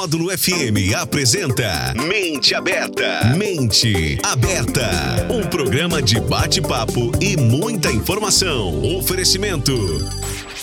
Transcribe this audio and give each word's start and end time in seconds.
Módulo 0.00 0.30
FM 0.30 0.94
apresenta 0.96 1.92
Mente 2.06 2.54
Aberta. 2.54 3.34
Mente 3.36 4.16
Aberta. 4.22 5.26
Um 5.28 5.44
programa 5.44 6.00
de 6.00 6.20
bate-papo 6.20 7.10
e 7.20 7.36
muita 7.36 7.90
informação. 7.90 8.80
Oferecimento. 8.96 9.74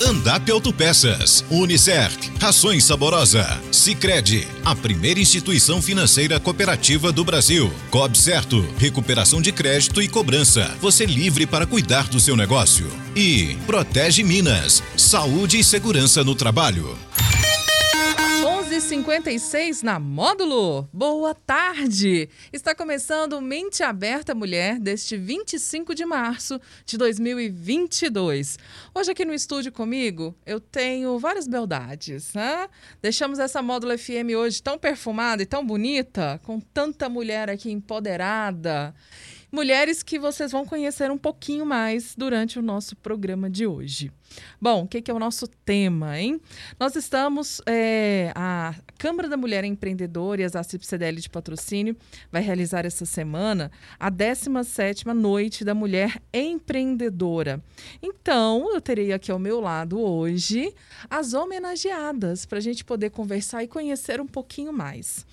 Andap 0.02 0.50
Autopeças, 0.50 1.44
Unicert, 1.52 2.32
Rações 2.40 2.86
Saborosa, 2.86 3.46
Sicredi, 3.74 4.48
a 4.64 4.74
primeira 4.74 5.20
instituição 5.20 5.82
financeira 5.82 6.40
cooperativa 6.40 7.12
do 7.12 7.26
Brasil. 7.26 7.70
Cob 7.92 8.18
Certo, 8.18 8.66
recuperação 8.78 9.42
de 9.42 9.52
crédito 9.52 10.02
e 10.02 10.08
cobrança. 10.08 10.74
Você 10.80 11.06
livre 11.06 11.46
para 11.46 11.66
cuidar 11.66 12.08
do 12.08 12.22
seu 12.22 12.38
negócio. 12.38 12.88
E 13.14 13.58
Protege 13.68 14.24
Minas, 14.24 14.82
saúde 14.96 15.60
e 15.60 15.64
segurança 15.64 16.24
no 16.24 16.36
trabalho. 16.36 16.98
11:56 18.76 19.84
na 19.84 19.98
Módulo. 20.00 20.90
Boa 20.92 21.34
tarde. 21.34 22.28
Está 22.52 22.76
começando 22.76 23.40
Mente 23.40 23.82
Aberta 23.84 24.36
Mulher 24.36 24.82
deste 24.82 25.16
25 25.16 25.96
de 25.96 26.06
março 26.06 26.60
de 26.86 26.98
2022. 26.98 28.60
Hoje 28.94 29.12
aqui 29.12 29.24
no 29.24 29.34
estúdio 29.34 29.72
comigo 29.72 30.36
eu 30.46 30.60
tenho 30.60 31.18
várias 31.18 31.48
beldades, 31.48 32.34
né? 32.34 32.68
Deixamos 33.02 33.40
essa 33.40 33.62
Módulo 33.62 33.98
FM 33.98 34.36
hoje 34.38 34.62
tão 34.62 34.78
perfumada 34.78 35.42
e 35.42 35.46
tão 35.46 35.66
bonita, 35.66 36.42
com 36.44 36.60
tanta 36.60 37.08
mulher 37.08 37.50
aqui 37.50 37.72
empoderada. 37.72 38.94
Mulheres 39.52 40.04
que 40.04 40.20
vocês 40.20 40.52
vão 40.52 40.66
conhecer 40.66 41.12
um 41.12 41.18
pouquinho 41.18 41.66
mais 41.66 42.16
durante 42.16 42.60
o 42.60 42.62
nosso 42.62 42.96
programa 42.96 43.50
de 43.50 43.66
hoje. 43.66 44.12
Bom, 44.60 44.84
o 44.84 44.88
que, 44.88 45.02
que, 45.02 45.12
é 45.12 45.14
o 45.14 45.20
nosso 45.20 45.48
tema, 45.48 46.20
hein? 46.20 46.42
Nós 46.80 46.96
estamos, 46.96 47.62
é, 47.66 48.32
a 48.36 48.74
Câmara 48.98 49.30
da 49.30 49.38
Mulher 49.38 49.64
Empreendedora 49.64 50.42
e 50.42 50.44
as 50.44 50.56
ACIP 50.56 50.86
CDL 50.86 51.22
de 51.22 51.30
patrocínio 51.30 51.96
vai 52.32 52.42
realizar 52.42 52.86
essa 52.86 53.06
semana 53.06 53.72
a 54.00 54.12
17ª 54.12 55.14
Noite 55.14 55.64
da 55.64 55.74
Mulher 55.74 56.22
Empreendedora. 56.34 57.62
Então, 58.02 58.74
eu 58.74 58.82
terei 58.82 59.14
aqui 59.14 59.32
ao 59.32 59.40
meu 59.40 59.60
lado 59.60 60.00
hoje 60.00 60.74
as 61.10 61.34
homenageadas 61.34 62.46
para 62.46 62.58
a 62.58 62.62
gente 62.62 62.84
poder 62.84 63.12
conversar 63.12 63.64
e 63.64 63.68
conhecer 63.68 64.20
um 64.20 64.28
pouquinho 64.28 64.74
mais. 64.74 65.26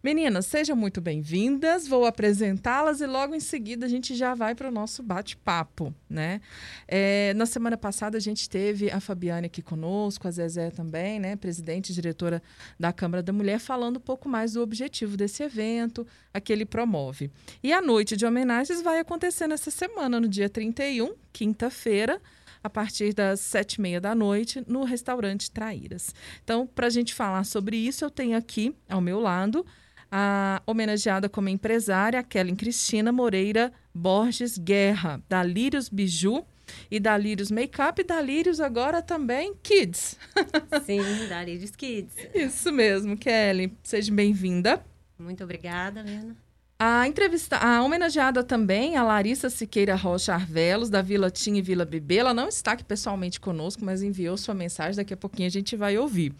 Meninas, 0.00 0.46
sejam 0.46 0.76
muito 0.76 1.00
bem-vindas. 1.00 1.88
Vou 1.88 2.06
apresentá-las 2.06 3.00
e 3.00 3.06
logo 3.06 3.34
em 3.34 3.40
seguida 3.40 3.84
a 3.84 3.88
gente 3.88 4.14
já 4.14 4.32
vai 4.32 4.54
para 4.54 4.68
o 4.68 4.70
nosso 4.70 5.02
bate-papo, 5.02 5.92
né? 6.08 6.40
É, 6.86 7.34
na 7.34 7.46
semana 7.46 7.76
passada 7.76 8.16
a 8.16 8.20
gente 8.20 8.48
teve 8.48 8.92
a 8.92 9.00
Fabiane 9.00 9.46
aqui 9.46 9.60
conosco, 9.60 10.28
a 10.28 10.30
Zezé 10.30 10.70
também, 10.70 11.18
né? 11.18 11.34
Presidente 11.34 11.90
e 11.90 11.92
diretora 11.92 12.40
da 12.78 12.92
Câmara 12.92 13.24
da 13.24 13.32
Mulher, 13.32 13.58
falando 13.58 13.96
um 13.96 14.00
pouco 14.00 14.28
mais 14.28 14.52
do 14.52 14.62
objetivo 14.62 15.16
desse 15.16 15.42
evento, 15.42 16.06
a 16.32 16.40
que 16.40 16.52
ele 16.52 16.64
promove. 16.64 17.28
E 17.60 17.72
a 17.72 17.82
noite 17.82 18.16
de 18.16 18.24
homenagens 18.24 18.80
vai 18.80 19.00
acontecer 19.00 19.48
nessa 19.48 19.72
semana, 19.72 20.20
no 20.20 20.28
dia 20.28 20.48
31, 20.48 21.12
quinta-feira, 21.32 22.22
a 22.62 22.70
partir 22.70 23.12
das 23.12 23.40
sete 23.40 23.74
e 23.74 23.80
meia 23.80 24.00
da 24.00 24.14
noite 24.14 24.62
no 24.64 24.84
restaurante 24.84 25.50
Traíras. 25.50 26.14
Então, 26.44 26.68
para 26.68 26.86
a 26.86 26.90
gente 26.90 27.12
falar 27.14 27.42
sobre 27.42 27.76
isso, 27.76 28.04
eu 28.04 28.10
tenho 28.10 28.36
aqui 28.36 28.72
ao 28.88 29.00
meu 29.00 29.18
lado 29.18 29.66
a 30.10 30.62
homenageada 30.66 31.28
como 31.28 31.48
empresária, 31.48 32.22
Kellen 32.22 32.56
Cristina 32.56 33.12
Moreira 33.12 33.72
Borges 33.94 34.56
Guerra, 34.56 35.22
da 35.28 35.42
Lírios 35.42 35.88
Biju 35.88 36.44
e 36.90 37.00
da 37.00 37.16
Lírios 37.16 37.50
Makeup 37.50 38.00
e 38.00 38.04
da 38.04 38.20
Lírios 38.20 38.60
agora 38.60 39.02
também 39.02 39.54
Kids. 39.62 40.16
Sim, 40.84 41.28
da 41.28 41.42
Lírios 41.42 41.74
Kids. 41.74 42.14
Isso 42.34 42.70
mesmo, 42.72 43.16
Kelly. 43.16 43.76
Seja 43.82 44.12
bem-vinda. 44.12 44.84
Muito 45.18 45.42
obrigada, 45.42 46.02
Lena. 46.02 46.36
A 46.80 47.08
entrevista, 47.08 47.56
a 47.56 47.82
homenageada 47.82 48.44
também, 48.44 48.96
a 48.96 49.02
Larissa 49.02 49.50
Siqueira 49.50 49.96
Rocha 49.96 50.32
Arvelos, 50.32 50.88
da 50.88 51.02
Vila 51.02 51.28
Tim 51.28 51.56
e 51.56 51.60
Vila 51.60 51.84
Bebê. 51.84 52.18
Ela 52.18 52.32
não 52.32 52.46
está 52.46 52.70
aqui 52.70 52.84
pessoalmente 52.84 53.40
conosco, 53.40 53.84
mas 53.84 54.00
enviou 54.00 54.36
sua 54.36 54.54
mensagem. 54.54 54.94
Daqui 54.94 55.12
a 55.12 55.16
pouquinho 55.16 55.48
a 55.48 55.50
gente 55.50 55.74
vai 55.74 55.98
ouvir. 55.98 56.32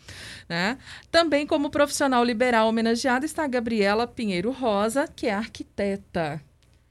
Né? 0.49 0.79
Também, 1.11 1.45
como 1.45 1.71
profissional 1.71 2.23
liberal 2.23 2.69
homenageada, 2.69 3.27
está 3.27 3.43
a 3.43 3.49
Gabriela 3.49 4.07
Pinheiro 4.07 4.53
Rosa, 4.53 5.09
que 5.09 5.27
é 5.27 5.35
arquiteta. 5.35 6.41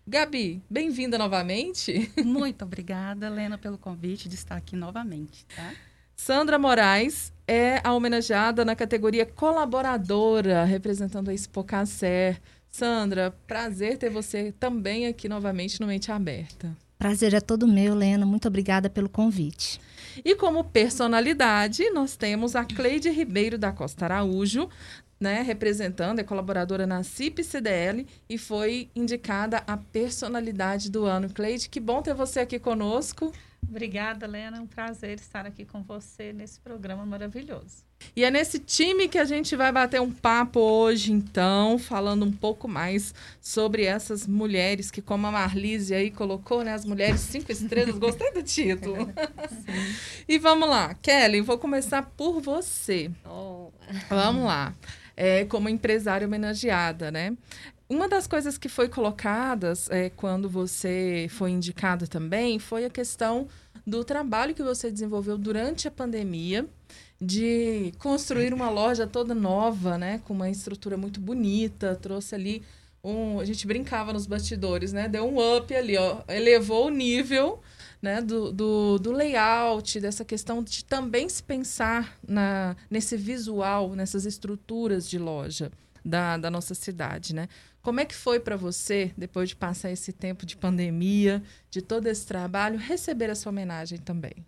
Gabi, 0.05 0.61
bem-vinda 0.69 1.17
novamente. 1.17 2.11
Muito 2.21 2.65
obrigada, 2.65 3.27
Helena, 3.27 3.57
pelo 3.57 3.77
convite 3.77 4.27
de 4.27 4.35
estar 4.35 4.57
aqui 4.57 4.75
novamente. 4.75 5.45
Tá? 5.55 5.71
Sandra 6.17 6.59
Moraes 6.59 7.31
é 7.47 7.79
a 7.81 7.93
homenageada 7.93 8.65
na 8.65 8.75
categoria 8.75 9.25
colaboradora, 9.25 10.65
representando 10.65 11.29
a 11.29 11.33
Expo. 11.33 11.63
Sandra, 12.69 13.31
prazer 13.47 13.97
ter 13.97 14.09
você 14.09 14.51
também 14.59 15.07
aqui 15.07 15.27
novamente 15.27 15.79
no 15.79 15.87
Mente 15.87 16.11
Aberta. 16.11 16.75
Prazer 16.97 17.33
é 17.33 17.39
todo 17.39 17.67
meu, 17.67 17.93
Lena. 17.93 18.25
Muito 18.25 18.47
obrigada 18.47 18.89
pelo 18.89 19.07
convite. 19.07 19.79
E 20.25 20.35
como 20.35 20.63
personalidade, 20.63 21.89
nós 21.91 22.15
temos 22.15 22.55
a 22.55 22.65
Cleide 22.65 23.09
Ribeiro 23.09 23.57
da 23.57 23.71
Costa 23.71 24.05
Araújo, 24.05 24.67
né, 25.19 25.41
representando, 25.41 26.19
é 26.19 26.23
colaboradora 26.23 26.85
na 26.85 27.03
CIP 27.03 27.43
CDL 27.43 28.05
e 28.29 28.37
foi 28.37 28.89
indicada 28.95 29.63
a 29.65 29.77
personalidade 29.77 30.91
do 30.91 31.05
ano. 31.05 31.29
Cleide, 31.29 31.69
que 31.69 31.79
bom 31.79 32.01
ter 32.01 32.13
você 32.13 32.41
aqui 32.41 32.59
conosco. 32.59 33.31
Obrigada, 33.67 34.27
Lena. 34.27 34.57
É 34.57 34.61
um 34.61 34.67
prazer 34.67 35.15
estar 35.15 35.45
aqui 35.45 35.65
com 35.65 35.83
você 35.83 36.31
nesse 36.33 36.59
programa 36.59 37.05
maravilhoso. 37.05 37.86
E 38.15 38.23
é 38.23 38.31
nesse 38.31 38.57
time 38.57 39.07
que 39.07 39.17
a 39.17 39.25
gente 39.25 39.55
vai 39.55 39.71
bater 39.71 40.01
um 40.01 40.11
papo 40.11 40.59
hoje, 40.59 41.11
então, 41.11 41.77
falando 41.77 42.25
um 42.25 42.31
pouco 42.31 42.67
mais 42.67 43.13
sobre 43.39 43.83
essas 43.83 44.25
mulheres 44.25 44.89
que, 44.89 45.03
como 45.03 45.27
a 45.27 45.31
Marlise 45.31 45.93
aí 45.93 46.09
colocou, 46.09 46.63
né? 46.63 46.73
As 46.73 46.83
mulheres 46.83 47.19
cinco 47.21 47.51
estrelas. 47.51 47.97
Gostei 47.99 48.31
do 48.33 48.41
título. 48.41 49.13
e 50.27 50.39
vamos 50.39 50.67
lá. 50.67 50.95
Kelly, 50.95 51.41
vou 51.41 51.59
começar 51.59 52.11
por 52.17 52.41
você. 52.41 53.11
Oh. 53.23 53.69
Vamos 54.09 54.45
lá. 54.45 54.73
É, 55.15 55.45
como 55.45 55.69
empresária 55.69 56.25
homenageada, 56.25 57.11
né? 57.11 57.37
Uma 57.89 58.09
das 58.09 58.27
coisas 58.27 58.57
que 58.57 58.67
foi 58.67 58.89
colocadas 58.89 59.89
é, 59.89 60.09
quando 60.09 60.49
você 60.49 61.27
foi 61.29 61.51
indicado 61.51 62.07
também 62.07 62.59
foi 62.59 62.83
a 62.83 62.89
questão 62.89 63.47
do 63.85 64.03
trabalho 64.03 64.53
que 64.53 64.61
você 64.61 64.91
desenvolveu 64.91 65.37
durante 65.37 65.87
a 65.87 65.91
pandemia 65.91 66.67
de 67.19 67.93
construir 67.97 68.53
uma 68.53 68.69
loja 68.69 69.07
toda 69.07 69.33
nova, 69.33 69.97
né, 69.97 70.21
com 70.25 70.33
uma 70.33 70.49
estrutura 70.49 70.95
muito 70.97 71.19
bonita, 71.19 71.95
trouxe 71.95 72.35
ali 72.35 72.63
um, 73.03 73.39
a 73.39 73.45
gente 73.45 73.65
brincava 73.65 74.13
nos 74.13 74.27
bastidores, 74.27 74.93
né, 74.93 75.07
deu 75.07 75.25
um 75.25 75.57
up 75.57 75.73
ali, 75.73 75.97
ó, 75.97 76.21
elevou 76.27 76.87
o 76.87 76.89
nível, 76.89 77.61
né, 78.01 78.21
do, 78.21 78.51
do, 78.51 78.99
do 78.99 79.11
layout, 79.11 79.99
dessa 79.99 80.23
questão 80.23 80.61
de 80.61 80.83
também 80.85 81.27
se 81.27 81.41
pensar 81.41 82.17
na, 82.27 82.75
nesse 82.89 83.17
visual, 83.17 83.95
nessas 83.95 84.25
estruturas 84.25 85.09
de 85.09 85.17
loja 85.17 85.71
da, 86.05 86.37
da 86.37 86.51
nossa 86.51 86.73
cidade, 86.73 87.33
né? 87.33 87.49
Como 87.81 87.99
é 87.99 88.05
que 88.05 88.15
foi 88.15 88.39
para 88.39 88.57
você, 88.57 89.13
depois 89.17 89.49
de 89.49 89.55
passar 89.55 89.89
esse 89.89 90.11
tempo 90.11 90.45
de 90.45 90.57
pandemia, 90.57 91.41
de 91.69 91.81
todo 91.81 92.07
esse 92.07 92.25
trabalho, 92.25 92.77
receber 92.77 93.29
essa 93.29 93.47
homenagem 93.47 93.97
também? 93.97 94.45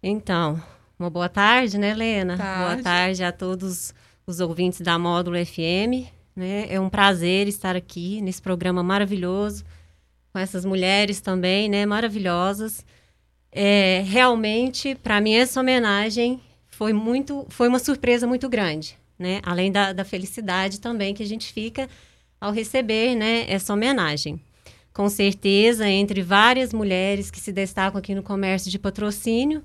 Então, 0.00 0.62
uma 0.98 1.10
boa 1.10 1.28
tarde, 1.28 1.78
né, 1.78 1.90
Helena? 1.90 2.36
Tarde. 2.36 2.64
Boa 2.64 2.82
tarde 2.82 3.24
a 3.24 3.32
todos 3.32 3.94
os 4.26 4.40
ouvintes 4.40 4.80
da 4.80 4.98
Módulo 4.98 5.36
FM. 5.44 6.10
Né? 6.34 6.66
É 6.68 6.80
um 6.80 6.88
prazer 6.88 7.48
estar 7.48 7.76
aqui 7.76 8.20
nesse 8.20 8.40
programa 8.42 8.82
maravilhoso, 8.82 9.64
com 10.32 10.38
essas 10.38 10.64
mulheres 10.64 11.20
também, 11.20 11.68
né, 11.68 11.86
maravilhosas. 11.86 12.84
É, 13.52 14.02
realmente, 14.06 14.94
para 14.94 15.20
mim, 15.20 15.34
essa 15.34 15.60
homenagem 15.60 16.40
foi 16.66 16.92
muito, 16.92 17.46
foi 17.48 17.68
uma 17.68 17.78
surpresa 17.78 18.26
muito 18.26 18.48
grande, 18.48 18.98
né? 19.18 19.40
Além 19.42 19.72
da, 19.72 19.94
da 19.94 20.04
felicidade 20.04 20.78
também 20.78 21.14
que 21.14 21.22
a 21.22 21.26
gente 21.26 21.50
fica 21.52 21.88
ao 22.38 22.52
receber, 22.52 23.14
né, 23.14 23.46
essa 23.48 23.72
homenagem. 23.72 24.38
Com 24.92 25.08
certeza, 25.08 25.88
entre 25.88 26.22
várias 26.22 26.72
mulheres 26.72 27.30
que 27.30 27.40
se 27.40 27.52
destacam 27.52 27.98
aqui 27.98 28.14
no 28.14 28.22
comércio 28.22 28.70
de 28.70 28.78
patrocínio, 28.78 29.62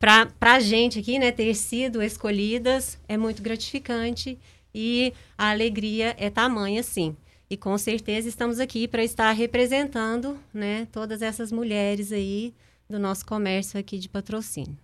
para 0.00 0.54
a 0.54 0.60
gente 0.60 0.98
aqui, 0.98 1.18
né, 1.18 1.30
ter 1.30 1.54
sido 1.54 2.02
escolhidas 2.02 2.98
é 3.06 3.18
muito 3.18 3.42
gratificante 3.42 4.38
e 4.74 5.12
a 5.36 5.50
alegria 5.50 6.16
é 6.18 6.30
tamanha, 6.30 6.82
sim. 6.82 7.14
E 7.50 7.56
com 7.56 7.76
certeza 7.76 8.26
estamos 8.26 8.58
aqui 8.58 8.88
para 8.88 9.04
estar 9.04 9.30
representando, 9.32 10.40
né, 10.54 10.88
todas 10.90 11.20
essas 11.20 11.52
mulheres 11.52 12.12
aí 12.12 12.54
do 12.88 12.98
nosso 12.98 13.26
comércio 13.26 13.78
aqui 13.78 13.98
de 13.98 14.08
patrocínio. 14.08 14.78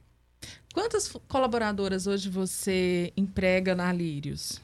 Quantas 0.75 1.11
colaboradoras 1.27 2.07
hoje 2.07 2.29
você 2.29 3.11
emprega 3.17 3.75
na 3.75 3.91
Lírios? 3.91 4.61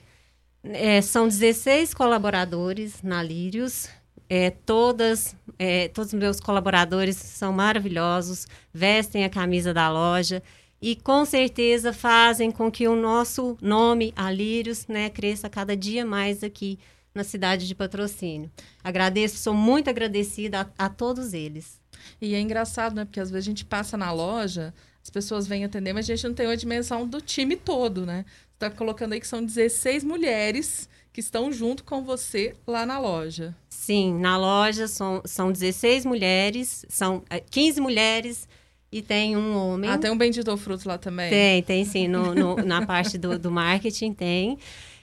É, 0.62 1.00
são 1.00 1.26
16 1.26 1.94
colaboradores 1.94 3.02
na 3.02 3.22
Lírios. 3.22 3.88
É, 4.34 4.49
todas, 4.49 5.37
é, 5.58 5.88
todos 5.88 6.14
os 6.14 6.19
meus 6.19 6.40
colaboradores 6.40 7.17
são 7.17 7.52
maravilhosos, 7.52 8.46
vestem 8.73 9.26
a 9.26 9.29
camisa 9.29 9.75
da 9.75 9.90
loja 9.90 10.43
e 10.81 10.96
com 10.96 11.23
certeza 11.26 11.93
fazem 11.93 12.50
com 12.50 12.73
que 12.73 12.88
o 12.88 12.96
nosso 12.96 13.58
nome, 13.61 14.11
Alírios, 14.17 14.87
né, 14.87 15.11
cresça 15.11 15.50
cada 15.50 15.76
dia 15.76 16.06
mais 16.06 16.43
aqui 16.43 16.79
na 17.14 17.23
cidade 17.23 17.69
de 17.69 17.75
Patrocínio. 17.75 18.50
Agradeço, 18.82 19.37
sou 19.37 19.52
muito 19.52 19.90
agradecida 19.90 20.62
a, 20.79 20.87
a 20.87 20.88
todos 20.88 21.34
eles. 21.34 21.79
E 22.19 22.34
é 22.34 22.40
engraçado, 22.40 22.94
né? 22.94 23.05
Porque 23.05 23.20
às 23.20 23.31
vezes 23.31 23.46
a 23.46 23.50
gente 23.50 23.67
passa 23.67 23.99
na 23.99 24.11
loja, 24.12 24.73
as 25.02 25.11
pessoas 25.11 25.46
vêm 25.46 25.62
atender, 25.62 25.93
mas 25.93 26.08
a 26.08 26.14
gente 26.14 26.26
não 26.26 26.34
tem 26.34 26.46
a 26.46 26.56
dimensão 26.56 27.06
do 27.06 27.20
time 27.20 27.55
todo, 27.55 28.06
né? 28.06 28.25
Você 28.25 28.67
está 28.67 28.70
colocando 28.70 29.12
aí 29.12 29.20
que 29.20 29.26
são 29.26 29.44
16 29.44 30.02
mulheres 30.05 30.88
que 31.12 31.20
estão 31.20 31.52
junto 31.52 31.84
com 31.84 32.02
você 32.02 32.54
lá 32.66 32.86
na 32.86 32.98
loja. 32.98 33.54
Sim, 33.68 34.18
na 34.18 34.36
loja 34.38 34.88
são, 34.88 35.20
são 35.24 35.52
16 35.52 36.06
mulheres, 36.06 36.86
são 36.88 37.22
15 37.50 37.78
é, 37.78 37.82
mulheres 37.82 38.48
e 38.90 39.02
tem 39.02 39.36
um 39.36 39.56
homem. 39.56 39.90
Ah, 39.90 39.98
tem 39.98 40.10
um 40.10 40.16
bendito 40.16 40.56
fruto 40.56 40.88
lá 40.88 40.96
também? 40.96 41.30
Tem, 41.30 41.62
tem 41.62 41.84
sim, 41.84 42.08
no, 42.08 42.34
no 42.34 42.56
na 42.64 42.86
parte 42.86 43.18
do, 43.18 43.38
do 43.38 43.50
marketing 43.50 44.12
tem. 44.12 44.58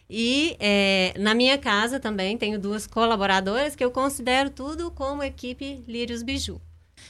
E 0.10 0.56
é, 0.60 1.14
na 1.20 1.36
minha 1.36 1.58
casa 1.58 2.00
também 2.00 2.36
tenho 2.36 2.60
duas 2.60 2.88
colaboradoras 2.88 3.76
que 3.76 3.84
eu 3.84 3.92
considero 3.92 4.50
tudo 4.50 4.90
como 4.90 5.22
equipe 5.22 5.84
Lírios 5.88 6.24
Biju. 6.24 6.60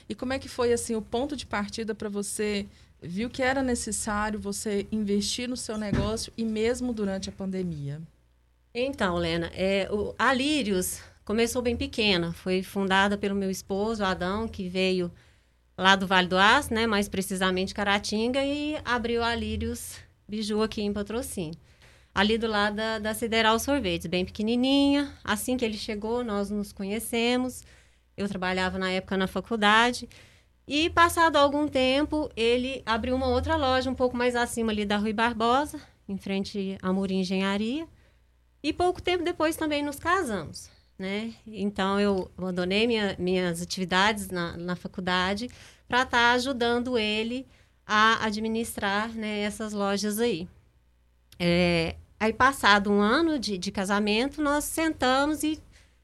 E 0.08 0.14
como 0.14 0.34
é 0.34 0.40
que 0.40 0.50
foi 0.50 0.74
assim 0.74 0.96
o 0.96 1.02
ponto 1.02 1.36
de 1.36 1.46
partida 1.46 1.96
para 1.96 2.10
você 2.10 2.66
viu 3.02 3.30
que 3.30 3.42
era 3.42 3.64
necessário 3.64 4.38
você 4.38 4.86
investir 4.92 5.48
no 5.48 5.56
seu 5.56 5.78
negócio 5.78 6.34
e 6.36 6.44
mesmo 6.44 6.92
durante 6.92 7.30
a 7.30 7.32
pandemia? 7.32 8.02
Então, 8.74 9.16
Lena, 9.16 9.52
é, 9.54 9.88
o, 9.92 10.14
a 10.18 10.34
Lírios 10.34 11.02
começou 11.26 11.62
bem 11.62 11.76
pequena. 11.76 12.34
Foi 12.34 12.62
fundada 12.64 13.18
pelo 13.18 13.36
meu 13.36 13.50
esposo, 13.50 14.04
Adão, 14.04 14.48
que 14.48 14.70
veio 14.70 15.12
lá 15.78 15.96
do 15.96 16.08
Vale 16.08 16.28
do 16.28 16.38
Aço, 16.38 16.74
né, 16.74 16.86
mais 16.86 17.08
precisamente 17.08 17.74
Caratinga, 17.74 18.44
e 18.44 18.78
abriu 18.86 19.24
a 19.24 19.34
Lírios 19.34 19.98
Biju 20.28 20.62
aqui 20.62 20.82
em 20.82 20.94
Patrocínio 20.94 21.58
ali 22.14 22.38
do 22.38 22.48
lado 22.48 22.76
da, 22.76 23.00
da 23.00 23.14
Sideral 23.14 23.58
Sorvetes, 23.60 24.08
bem 24.08 24.26
pequenininha. 24.26 25.14
Assim 25.24 25.58
que 25.58 25.64
ele 25.64 25.78
chegou, 25.78 26.24
nós 26.24 26.50
nos 26.50 26.72
conhecemos. 26.72 27.64
Eu 28.18 28.28
trabalhava 28.28 28.78
na 28.78 28.92
época 28.92 29.18
na 29.18 29.28
faculdade. 29.28 30.10
E 30.68 30.90
passado 30.90 31.38
algum 31.38 31.68
tempo, 31.68 32.30
ele 32.36 32.84
abriu 32.86 33.16
uma 33.16 33.28
outra 33.28 33.56
loja 33.56 33.90
um 33.90 33.96
pouco 33.96 34.16
mais 34.16 34.36
acima 34.36 34.72
ali 34.72 34.86
da 34.86 34.98
Rui 34.98 35.14
Barbosa, 35.14 35.80
em 36.08 36.18
frente 36.18 36.78
à 36.82 36.92
Muri 36.94 37.16
Engenharia. 37.16 37.88
E 38.62 38.74
pouco 38.74 39.02
tempo 39.02 39.24
depois 39.24 39.56
também 39.56 39.84
nos 39.84 39.98
casamos, 39.98 40.70
né? 40.98 41.34
Então 41.48 42.00
eu 42.00 42.30
abandonei 42.38 42.86
minha, 42.88 43.16
minhas 43.18 43.62
atividades 43.62 44.30
na, 44.30 44.58
na 44.58 44.76
faculdade 44.76 45.50
para 45.88 46.04
estar 46.04 46.18
tá 46.18 46.32
ajudando 46.34 46.98
ele 46.98 47.48
a 47.86 48.24
administrar 48.26 49.10
né, 49.10 49.40
essas 49.40 49.74
lojas 49.74 50.20
aí. 50.20 50.48
É, 51.40 51.96
aí, 52.20 52.32
passado 52.32 52.92
um 52.92 53.02
ano 53.02 53.40
de, 53.40 53.58
de 53.58 53.72
casamento, 53.72 54.42
nós 54.44 54.66
sentamos 54.66 55.42
e, 55.42 55.60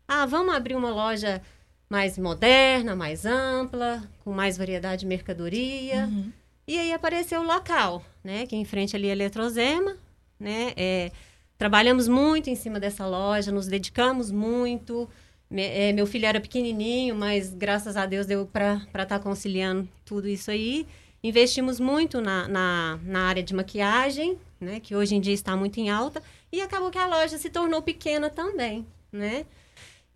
ah, 0.07 0.25
vamos 0.25 0.55
abrir 0.55 0.75
uma 0.75 0.89
loja 0.89 1.41
mais 1.87 2.17
moderna, 2.17 2.95
mais 2.95 3.25
ampla, 3.25 4.01
com 4.23 4.31
mais 4.31 4.57
variedade 4.57 5.01
de 5.01 5.05
mercadoria. 5.05 6.05
Uhum. 6.05 6.31
E 6.67 6.79
aí 6.79 6.91
apareceu 6.91 7.41
o 7.41 7.45
local, 7.45 8.03
né? 8.23 8.47
Que 8.47 8.55
é 8.55 8.57
em 8.57 8.65
frente 8.65 8.95
ali 8.95 9.07
a 9.07 9.11
Eletrozema, 9.11 9.95
né? 10.39 10.73
É, 10.75 11.11
trabalhamos 11.57 12.07
muito 12.07 12.49
em 12.49 12.55
cima 12.55 12.79
dessa 12.79 13.05
loja, 13.05 13.51
nos 13.51 13.67
dedicamos 13.67 14.31
muito. 14.31 15.09
Me, 15.49 15.63
é, 15.63 15.93
meu 15.93 16.07
filho 16.07 16.25
era 16.25 16.41
pequenininho, 16.41 17.15
mas 17.15 17.53
graças 17.53 17.95
a 17.95 18.05
Deus 18.05 18.25
deu 18.25 18.45
para 18.45 18.81
estar 18.85 19.05
tá 19.05 19.19
conciliando 19.19 19.87
tudo 20.03 20.27
isso 20.27 20.51
aí. 20.51 20.87
Investimos 21.23 21.79
muito 21.79 22.21
na, 22.21 22.47
na, 22.47 22.99
na 23.03 23.27
área 23.27 23.41
de 23.41 23.53
maquiagem, 23.53 24.37
né? 24.59 24.79
Que 24.79 24.95
hoje 24.95 25.15
em 25.15 25.21
dia 25.21 25.33
está 25.33 25.55
muito 25.55 25.79
em 25.79 25.89
alta. 25.89 26.21
E 26.51 26.61
acabou 26.61 26.91
que 26.91 26.97
a 26.97 27.07
loja 27.07 27.37
se 27.37 27.49
tornou 27.49 27.81
pequena 27.81 28.29
também, 28.29 28.85
né? 29.11 29.45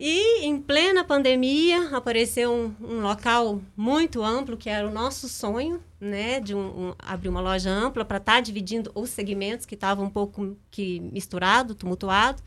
E 0.02 0.46
em 0.46 0.58
plena 0.58 1.04
pandemia 1.04 1.94
apareceu 1.94 2.50
um, 2.50 2.74
um, 2.80 3.00
local 3.02 3.60
muito 3.76 4.22
amplo 4.22 4.56
que 4.56 4.70
era 4.70 4.88
o 4.88 4.90
nosso 4.90 5.28
sonho, 5.28 5.84
né, 6.00 6.40
de 6.40 6.54
um, 6.54 6.88
um, 6.88 6.94
abrir 6.98 7.28
uma 7.28 7.42
loja 7.42 7.68
ampla 7.68 8.02
para 8.02 8.16
estar 8.16 8.36
tá 8.36 8.40
dividindo 8.40 8.90
os 8.94 9.10
segmentos 9.10 9.66
que 9.66 9.74
estavam 9.74 10.06
um 10.06 10.10
pouco 10.10 10.56
que 10.70 11.00
misturado, 11.00 11.74
tumultuado. 11.74 12.42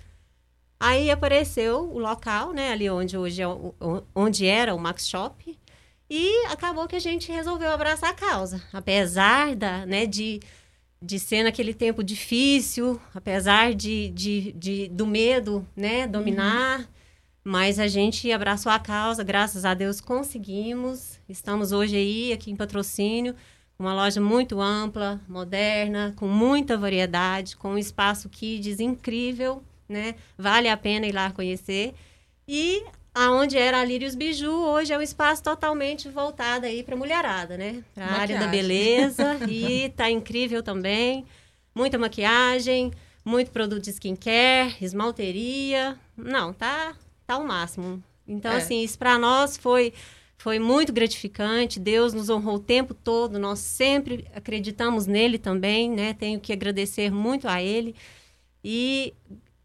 Aí 0.79 1.11
apareceu 1.11 1.91
o 1.93 1.99
local, 1.99 2.53
né, 2.53 2.71
ali 2.71 2.89
onde 2.89 3.15
hoje 3.15 3.43
é 3.43 3.47
o, 3.47 3.75
onde 4.15 4.47
era 4.47 4.73
o 4.73 4.79
Max 4.79 5.07
Shop, 5.07 5.55
e 6.09 6.45
acabou 6.47 6.87
que 6.87 6.95
a 6.95 6.99
gente 6.99 7.31
resolveu 7.31 7.71
abraçar 7.71 8.09
a 8.09 8.15
causa, 8.15 8.63
apesar 8.73 9.55
da, 9.55 9.85
né, 9.85 10.07
de 10.07 10.39
de 10.99 11.19
ser 11.19 11.43
naquele 11.43 11.73
tempo 11.73 12.01
difícil, 12.01 12.99
apesar 13.13 13.73
de, 13.73 14.07
de, 14.09 14.53
de 14.53 14.87
do 14.87 15.05
medo, 15.05 15.67
né, 15.75 16.07
dominar, 16.07 16.79
uhum. 16.79 16.85
Mas 17.43 17.77
a 17.77 17.87
gente 17.87 18.31
abraçou 18.31 18.71
a 18.71 18.79
causa, 18.79 19.23
graças 19.23 19.65
a 19.65 19.73
Deus 19.73 19.99
conseguimos. 19.99 21.19
Estamos 21.27 21.71
hoje 21.71 21.95
aí, 21.95 22.31
aqui 22.31 22.49
em 22.49 22.55
patrocínio, 22.55 23.35
uma 23.77 23.93
loja 23.93 24.21
muito 24.21 24.61
ampla, 24.61 25.19
moderna, 25.27 26.13
com 26.15 26.27
muita 26.27 26.77
variedade, 26.77 27.57
com 27.57 27.73
um 27.73 27.77
espaço 27.77 28.29
kids 28.29 28.79
incrível, 28.79 29.61
né? 29.89 30.15
Vale 30.37 30.69
a 30.69 30.77
pena 30.77 31.05
ir 31.05 31.11
lá 31.11 31.31
conhecer. 31.31 31.93
E 32.47 32.83
aonde 33.13 33.57
era 33.57 33.81
a 33.81 33.85
Lírios 33.85 34.15
Biju, 34.15 34.49
hoje 34.49 34.93
é 34.93 34.97
um 34.97 35.01
espaço 35.01 35.43
totalmente 35.43 36.07
voltado 36.07 36.65
aí 36.65 36.81
para 36.81 36.95
mulherada, 36.95 37.57
né? 37.57 37.83
Para 37.93 38.05
a 38.05 38.21
área 38.21 38.39
da 38.39 38.47
beleza 38.47 39.37
e 39.49 39.89
tá 39.89 40.09
incrível 40.09 40.63
também. 40.63 41.25
Muita 41.75 41.97
maquiagem, 41.97 42.91
muito 43.25 43.51
produto 43.51 43.83
de 43.83 43.89
skincare, 43.89 44.75
esmalteria. 44.79 45.99
Não, 46.15 46.53
tá 46.53 46.95
tá 47.37 47.43
o 47.43 47.47
máximo. 47.47 48.03
Então 48.27 48.51
é. 48.51 48.57
assim, 48.57 48.81
isso 48.83 48.97
para 48.97 49.17
nós 49.17 49.57
foi 49.57 49.93
foi 50.37 50.59
muito 50.59 50.91
gratificante. 50.91 51.79
Deus 51.79 52.13
nos 52.13 52.29
honrou 52.29 52.55
o 52.55 52.59
tempo 52.59 52.93
todo. 52.93 53.39
Nós 53.39 53.59
sempre 53.59 54.27
acreditamos 54.35 55.05
nele 55.07 55.37
também, 55.37 55.89
né? 55.89 56.13
Tenho 56.13 56.39
que 56.39 56.51
agradecer 56.51 57.11
muito 57.11 57.47
a 57.47 57.61
ele. 57.61 57.95
E 58.63 59.13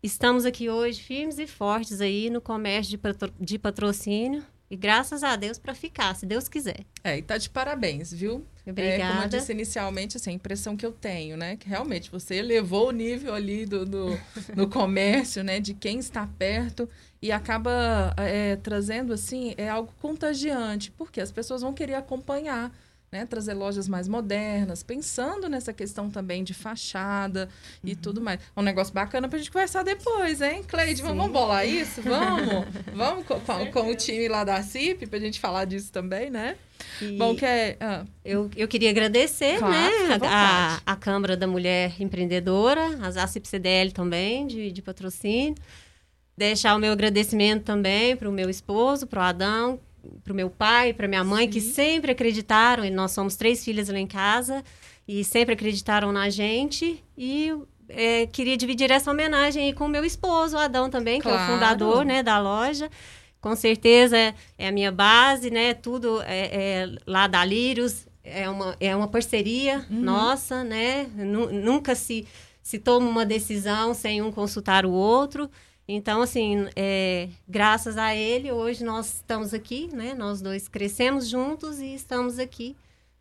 Estamos 0.01 0.47
aqui 0.47 0.71
hoje 0.71 1.03
firmes 1.03 1.39
e 1.41 1.47
fortes 1.47 2.01
aí 2.01 2.31
no 2.31 2.41
comércio 2.41 2.91
de, 2.91 2.99
patro 2.99 3.33
de 3.39 3.59
patrocínio. 3.59 4.45
E 4.71 4.77
graças 4.77 5.23
a 5.23 5.35
Deus 5.35 5.59
para 5.59 5.75
ficar, 5.75 6.15
se 6.15 6.27
Deus 6.27 6.47
quiser. 6.47 6.85
É, 7.03 7.17
e 7.17 7.23
tá 7.23 7.39
de 7.39 7.49
parabéns, 7.49 8.13
viu? 8.13 8.47
Obrigada. 8.67 9.03
É, 9.03 9.09
como 9.09 9.23
eu 9.23 9.29
disse 9.29 9.51
inicialmente, 9.51 10.19
assim, 10.19 10.31
a 10.31 10.33
impressão 10.35 10.77
que 10.77 10.85
eu 10.85 10.93
tenho, 10.93 11.39
né? 11.39 11.57
Que 11.57 11.69
realmente 11.69 12.11
você 12.11 12.35
elevou 12.35 12.89
o 12.89 12.93
nível 12.93 13.35
ali 13.35 13.65
do, 13.65 13.87
do 13.87 14.21
no 14.55 14.69
comércio, 14.69 15.43
né? 15.43 15.59
De 15.59 15.73
quem 15.73 15.99
está 15.99 16.27
perto 16.27 16.89
e 17.23 17.33
acaba 17.33 18.15
é, 18.19 18.57
trazendo, 18.57 19.15
assim, 19.15 19.55
é 19.57 19.69
algo 19.71 19.93
contagiante. 20.01 20.91
Porque 20.91 21.21
as 21.21 21.33
pessoas 21.33 21.63
vão 21.63 21.73
querer 21.73 21.95
acompanhar 21.95 22.71
né, 23.11 23.25
trazer 23.25 23.55
lojas 23.55 23.89
mais 23.89 24.07
modernas, 24.07 24.83
pensando 24.83 25.49
nessa 25.49 25.73
questão 25.73 26.11
também 26.11 26.45
de 26.45 26.53
fachada 26.53 27.49
e 27.83 27.93
uhum. 27.93 27.97
tudo 27.97 28.21
mais. 28.21 28.39
Um 28.57 28.63
negócio 28.63 28.93
bacana 28.93 29.29
pra 29.29 29.39
gente 29.39 29.51
conversar 29.51 29.83
depois, 29.83 30.43
hein, 30.43 30.63
Cleide? 30.63 31.03
Vamos 31.03 31.31
bolar 31.31 31.67
isso? 31.67 32.03
Vamos? 32.03 32.67
vamos 32.95 33.25
com, 33.25 33.41
com, 33.41 33.73
com, 33.73 33.91
o 33.91 33.97
time 33.97 34.29
lá 34.29 34.45
da 34.45 34.63
CIP 34.63 35.07
pra 35.07 35.19
gente 35.19 35.41
falar 35.41 35.65
disso 35.65 35.91
também, 35.91 36.29
né? 36.29 36.57
E 37.01 37.17
Bom, 37.17 37.35
que 37.35 37.45
é, 37.45 37.77
ah. 37.81 38.05
eu, 38.25 38.51
eu 38.57 38.69
queria 38.69 38.91
agradecer 38.91 39.59
claro, 39.59 39.73
né, 39.73 40.19
a, 40.25 40.81
a, 40.85 40.97
Câmara 40.97 41.37
da 41.37 41.47
Mulher 41.47 41.95
Empreendedora, 42.01 42.99
as 43.03 43.17
ACIP 43.17 43.49
CDL 43.49 43.91
também, 43.91 44.47
de, 44.47 44.71
de 44.71 44.83
patrocínio. 44.83 45.55
Deixar 46.37 46.77
o 46.77 46.79
meu 46.79 46.93
agradecimento 46.93 47.65
também 47.65 48.15
para 48.17 48.29
o 48.29 48.33
meu 48.33 48.49
esposo, 48.49 49.09
para 49.09 49.21
o 49.21 49.23
Adão, 49.25 49.81
para 50.23 50.33
o 50.33 50.37
meu 50.37 50.51
pai, 50.51 50.93
para 50.93 51.09
minha 51.09 51.25
mãe, 51.25 51.47
Sim. 51.47 51.51
que 51.51 51.61
sempre 51.61 52.13
acreditaram, 52.13 52.85
e 52.85 52.91
nós 52.91 53.13
somos 53.13 53.37
três 53.37 53.65
filhas 53.65 53.89
lá 53.89 53.99
em 53.99 54.07
casa, 54.07 54.65
e 55.07 55.25
sempre 55.25 55.55
acreditaram 55.55 56.13
na 56.13 56.29
gente. 56.31 57.03
E 57.17 57.53
é, 57.89 58.27
queria 58.27 58.57
dividir 58.57 58.91
essa 58.91 59.11
homenagem 59.11 59.73
com 59.75 59.87
o 59.87 59.89
meu 59.89 60.05
esposo, 60.05 60.57
o 60.57 60.61
Adão 60.61 60.91
também, 60.91 61.21
claro. 61.21 61.37
que 61.37 61.43
é 61.43 61.47
o 61.47 61.55
fundador 61.55 62.05
né, 62.05 62.23
da 62.23 62.39
loja. 62.39 62.91
Com 63.41 63.55
certeza 63.55 64.17
é, 64.17 64.35
é 64.59 64.69
a 64.69 64.73
minha 64.73 64.91
base, 64.91 65.51
né? 65.51 65.73
Tudo 65.73 66.21
é, 66.23 66.83
é 66.83 66.97
lá 67.07 67.27
da 67.27 67.45
Lírios, 67.45 68.07
é 68.23 68.49
uma, 68.51 68.77
é 68.81 68.95
uma 68.95 69.09
parceria 69.09 69.87
uhum. 69.91 70.01
nossa, 70.01 70.65
né? 70.65 71.07
Nunca 71.15 71.95
se, 71.95 72.27
se 72.63 72.79
toma 72.79 73.09
uma 73.09 73.25
decisão 73.25 73.95
sem 73.95 74.21
um 74.21 74.33
consultar 74.33 74.85
o 74.85 74.91
outro. 74.91 75.49
Então, 75.91 76.21
assim, 76.21 76.69
é, 76.77 77.31
graças 77.49 77.97
a 77.97 78.15
ele, 78.15 78.53
hoje 78.53 78.85
nós 78.85 79.15
estamos 79.15 79.55
aqui, 79.55 79.89
né? 79.91 80.13
Nós 80.13 80.43
dois 80.43 80.69
crescemos 80.69 81.27
juntos 81.27 81.81
e 81.81 81.95
estamos 81.95 82.39
aqui, 82.39 82.77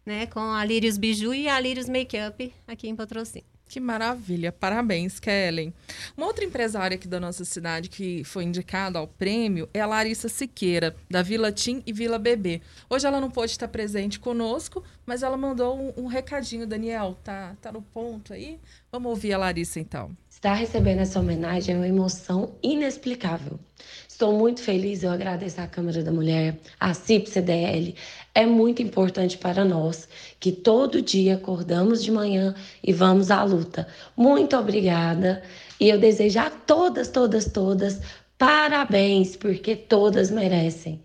né? 0.06 0.26
Com 0.26 0.42
a 0.42 0.66
Lírios 0.66 0.98
Biju 0.98 1.34
e 1.34 1.48
a 1.48 1.58
Lírios 1.62 1.88
Makeup 1.88 2.54
aqui 2.68 2.90
em 2.90 2.96
Patrocínio. 2.96 3.48
Que 3.70 3.80
maravilha, 3.80 4.52
parabéns, 4.52 5.18
Kellen. 5.18 5.74
Uma 6.16 6.28
outra 6.28 6.44
empresária 6.44 6.96
aqui 6.96 7.08
da 7.08 7.20
nossa 7.20 7.46
cidade 7.46 7.90
que 7.90 8.24
foi 8.24 8.44
indicada 8.44 9.00
ao 9.00 9.08
prêmio 9.08 9.70
é 9.74 9.80
a 9.80 9.86
Larissa 9.86 10.28
Siqueira, 10.28 10.96
da 11.10 11.22
Vila 11.22 11.52
Tim 11.52 11.82
e 11.86 11.94
Vila 11.94 12.18
Bebê. 12.18 12.62
Hoje 12.90 13.08
ela 13.08 13.20
não 13.20 13.30
pôde 13.30 13.52
estar 13.52 13.68
presente 13.68 14.20
conosco, 14.20 14.84
mas 15.06 15.24
ela 15.24 15.36
mandou 15.36 15.78
um, 15.78 16.04
um 16.04 16.08
recadinho, 16.08 16.68
Daniel, 16.68 17.18
tá, 17.24 17.56
tá 17.62 17.72
no 17.72 17.82
ponto 17.82 18.34
aí? 18.34 18.60
Vamos 18.92 19.10
ouvir 19.10 19.34
a 19.34 19.38
Larissa 19.38 19.80
então. 19.80 20.16
Estar 20.38 20.54
recebendo 20.54 21.00
essa 21.00 21.20
homenagem 21.20 21.74
é 21.74 21.78
uma 21.80 21.88
emoção 21.88 22.54
inexplicável. 22.62 23.60
Estou 24.08 24.38
muito 24.38 24.62
feliz, 24.62 25.02
eu 25.02 25.10
agradeço 25.10 25.60
à 25.60 25.66
Câmara 25.66 26.04
da 26.04 26.12
Mulher, 26.12 26.60
à 26.80 26.94
CIP-CDL. 26.94 27.96
É 28.36 28.46
muito 28.46 28.80
importante 28.80 29.36
para 29.36 29.66
nós 29.66 30.08
que 30.40 30.52
todo 30.52 31.02
dia 31.02 31.34
acordamos 31.34 32.04
de 32.04 32.12
manhã 32.12 32.54
e 32.84 32.94
vamos 32.94 33.32
à 33.32 33.44
luta. 33.44 33.88
Muito 34.16 34.56
obrigada 34.56 35.42
e 35.80 35.90
eu 35.90 36.00
desejo 36.00 36.40
a 36.40 36.52
todas, 36.52 37.08
todas, 37.08 37.46
todas 37.46 38.00
parabéns, 38.38 39.36
porque 39.36 39.76
todas 39.76 40.30
merecem. 40.30 41.02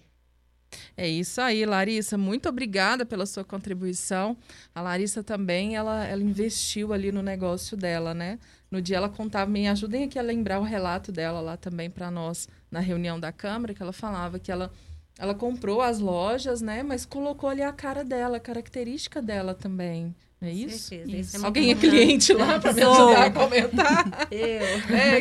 É 0.95 1.09
isso 1.09 1.41
aí, 1.41 1.65
Larissa. 1.65 2.19
Muito 2.19 2.51
obrigada 2.51 3.07
pela 3.07 3.25
sua 3.25 3.45
contribuição. 3.45 4.37
A 4.75 4.83
Larissa 4.83 5.23
também, 5.23 5.75
ela, 5.75 6.05
ela 6.05 6.23
investiu 6.23 6.93
ali 6.93 7.11
no 7.11 7.23
negócio 7.23 7.79
dela, 7.79 8.13
né? 8.13 8.39
No 8.73 8.81
dia 8.81 8.97
ela 8.97 9.09
contava, 9.11 9.51
me 9.51 9.69
ajudem 9.69 10.05
aqui 10.05 10.19
a 10.19 10.23
lembrar 10.23 10.59
o 10.59 10.63
relato 10.63 11.13
dela 11.13 11.43
lá 11.43 11.59
também 11.59 11.91
para 11.91 12.11
nós 12.11 12.49
na 12.71 12.81
reunião 12.81 13.21
da 13.21 13.31
Câmara, 13.31 13.75
que 13.75 13.83
ela 13.83 13.93
falava 13.93 14.39
que 14.39 14.51
ela, 14.51 14.73
ela 15.19 15.35
comprou 15.35 15.83
as 15.83 15.99
lojas, 15.99 16.63
né? 16.63 16.83
Mas 16.83 17.05
colocou 17.05 17.51
ali 17.51 17.61
a 17.61 17.71
cara 17.71 18.03
dela, 18.03 18.39
a 18.39 18.41
característica 18.41 19.21
dela 19.21 19.53
também. 19.53 20.15
É 20.41 20.51
isso? 20.51 20.95
isso. 20.95 21.37
É 21.37 21.45
Alguém 21.45 21.71
é 21.71 21.75
cliente 21.75 22.33
lá 22.33 22.59
para 22.59 22.73
me 22.73 22.83
ajudar 22.83 23.27
a 23.27 23.31
comentar? 23.31 24.29
Eu. 24.33 24.63
É, 24.91 25.21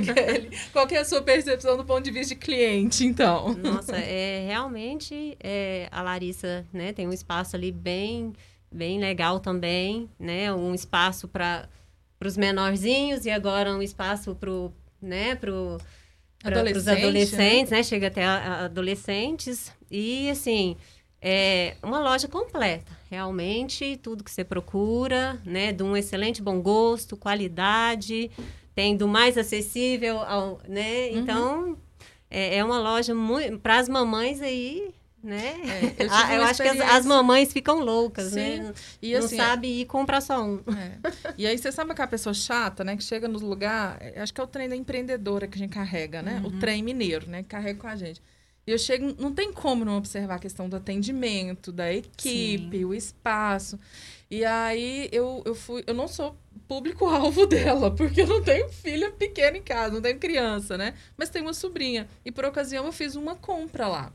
qual 0.72 0.88
é 0.90 0.98
a 0.98 1.06
sua 1.06 1.22
percepção 1.22 1.76
do 1.76 1.84
ponto 1.84 2.04
de 2.04 2.10
vista 2.10 2.34
de 2.34 2.40
cliente, 2.40 3.06
então? 3.06 3.54
Nossa, 3.54 3.98
é, 3.98 4.46
realmente 4.48 5.38
é, 5.42 5.90
a 5.92 6.02
Larissa 6.02 6.66
né, 6.72 6.94
tem 6.94 7.06
um 7.06 7.14
espaço 7.14 7.56
ali 7.56 7.72
bem, 7.72 8.34
bem 8.72 8.98
legal 8.98 9.42
também, 9.42 10.10
né? 10.18 10.54
Um 10.54 10.74
espaço 10.74 11.28
para 11.28 11.68
para 12.22 12.28
os 12.28 12.38
menorzinhos 12.38 13.26
e 13.26 13.32
agora 13.32 13.74
um 13.74 13.82
espaço 13.82 14.36
para 14.36 14.52
né, 15.02 15.34
pro, 15.34 15.80
Adolescente, 16.44 16.78
os 16.78 16.88
adolescentes, 16.88 17.72
né? 17.72 17.78
né? 17.78 17.84
Chega 17.84 18.08
até 18.10 18.24
a, 18.24 18.36
a 18.36 18.66
adolescentes. 18.66 19.72
E, 19.90 20.30
assim, 20.30 20.78
é 21.20 21.78
uma 21.82 22.00
loja 22.00 22.28
completa. 22.28 22.96
Realmente, 23.10 23.98
tudo 23.98 24.24
que 24.24 24.30
você 24.30 24.44
procura, 24.44 25.42
né? 25.44 25.72
De 25.74 25.82
um 25.82 25.98
excelente 25.98 26.44
bom 26.44 26.62
gosto, 26.62 27.18
qualidade, 27.18 28.30
tem 28.76 28.96
do 28.96 29.08
mais 29.08 29.36
acessível 29.36 30.20
ao, 30.20 30.62
né? 30.68 31.08
Uhum. 31.08 31.18
Então, 31.18 31.78
é, 32.30 32.58
é 32.58 32.64
uma 32.64 32.80
loja 32.80 33.16
muito... 33.16 33.58
Para 33.58 33.80
as 33.80 33.90
mamães 33.90 34.44
aí, 34.44 34.94
né? 35.24 35.94
É, 35.98 36.04
eu, 36.04 36.08
ah, 36.12 36.36
eu 36.36 36.44
acho 36.44 36.62
que 36.62 36.68
as, 36.68 36.80
as, 36.80 37.06
mamães 37.06 37.54
ficam 37.54 37.80
loucas, 37.80 38.34
né? 38.34 38.56
Sim. 38.56 38.62
né? 38.64 38.74
E, 39.02 39.16
assim, 39.16 39.38
não 39.38 39.46
sabe 39.46 39.68
ir 39.68 39.86
comprar 39.86 40.22
só 40.22 40.44
um. 40.44 40.60
É. 40.76 41.34
E 41.38 41.48
aí 41.48 41.58
você 41.58 41.72
sabe 41.72 41.92
aquela 41.92 42.08
pessoa 42.08 42.34
chata, 42.34 42.84
né? 42.84 42.96
Que 42.96 43.04
chega 43.04 43.28
nos 43.28 43.42
lugar, 43.42 43.98
é, 44.00 44.20
acho 44.22 44.34
que 44.34 44.42
é 44.42 44.44
o 44.44 44.48
trem 44.48 44.68
da 44.68 44.76
empreendedora 44.76 45.48
que 45.48 45.56
a 45.56 45.60
gente 45.60 45.74
carrega, 45.74 46.22
né? 46.22 46.42
Uhum. 46.44 46.50
O 46.50 46.60
trem 46.60 46.82
mineiro, 46.84 47.30
né? 47.30 47.44
Que 47.44 47.50
carrega 47.50 47.80
com 47.80 47.88
a 47.88 47.96
gente. 47.96 48.22
E 48.66 48.72
eu 48.72 48.78
chego, 48.78 49.16
não 49.20 49.34
tem 49.34 49.52
como 49.52 49.84
não 49.84 49.98
observar 49.98 50.36
a 50.36 50.40
questão 50.40 50.70
do 50.70 50.76
atendimento, 50.76 51.72
da 51.72 51.92
equipe, 51.92 52.78
Sim. 52.78 52.86
o 52.86 52.94
espaço. 52.94 53.80
E 54.30 54.46
aí 54.46 55.10
eu, 55.12 55.42
eu 55.46 55.56
fui, 55.56 55.84
eu 55.88 55.94
não 55.94 56.08
sou 56.08 56.38
público-alvo 56.68 57.46
dela, 57.48 57.92
porque 57.92 58.22
eu 58.22 58.28
não 58.28 58.42
tenho 58.42 58.70
filha 58.70 59.12
pequena 59.12 59.58
em 59.58 59.62
casa, 59.62 59.96
não 59.96 60.02
tenho 60.02 60.20
criança, 60.20 60.78
né? 60.78 60.94
Mas 61.18 61.30
tenho 61.30 61.46
uma 61.46 61.54
sobrinha. 61.54 62.08
E 62.24 62.32
por 62.32 62.46
ocasião 62.46 62.86
eu 62.86 62.92
fiz 62.92 63.16
uma 63.16 63.36
compra 63.36 63.88
lá. 63.88 64.14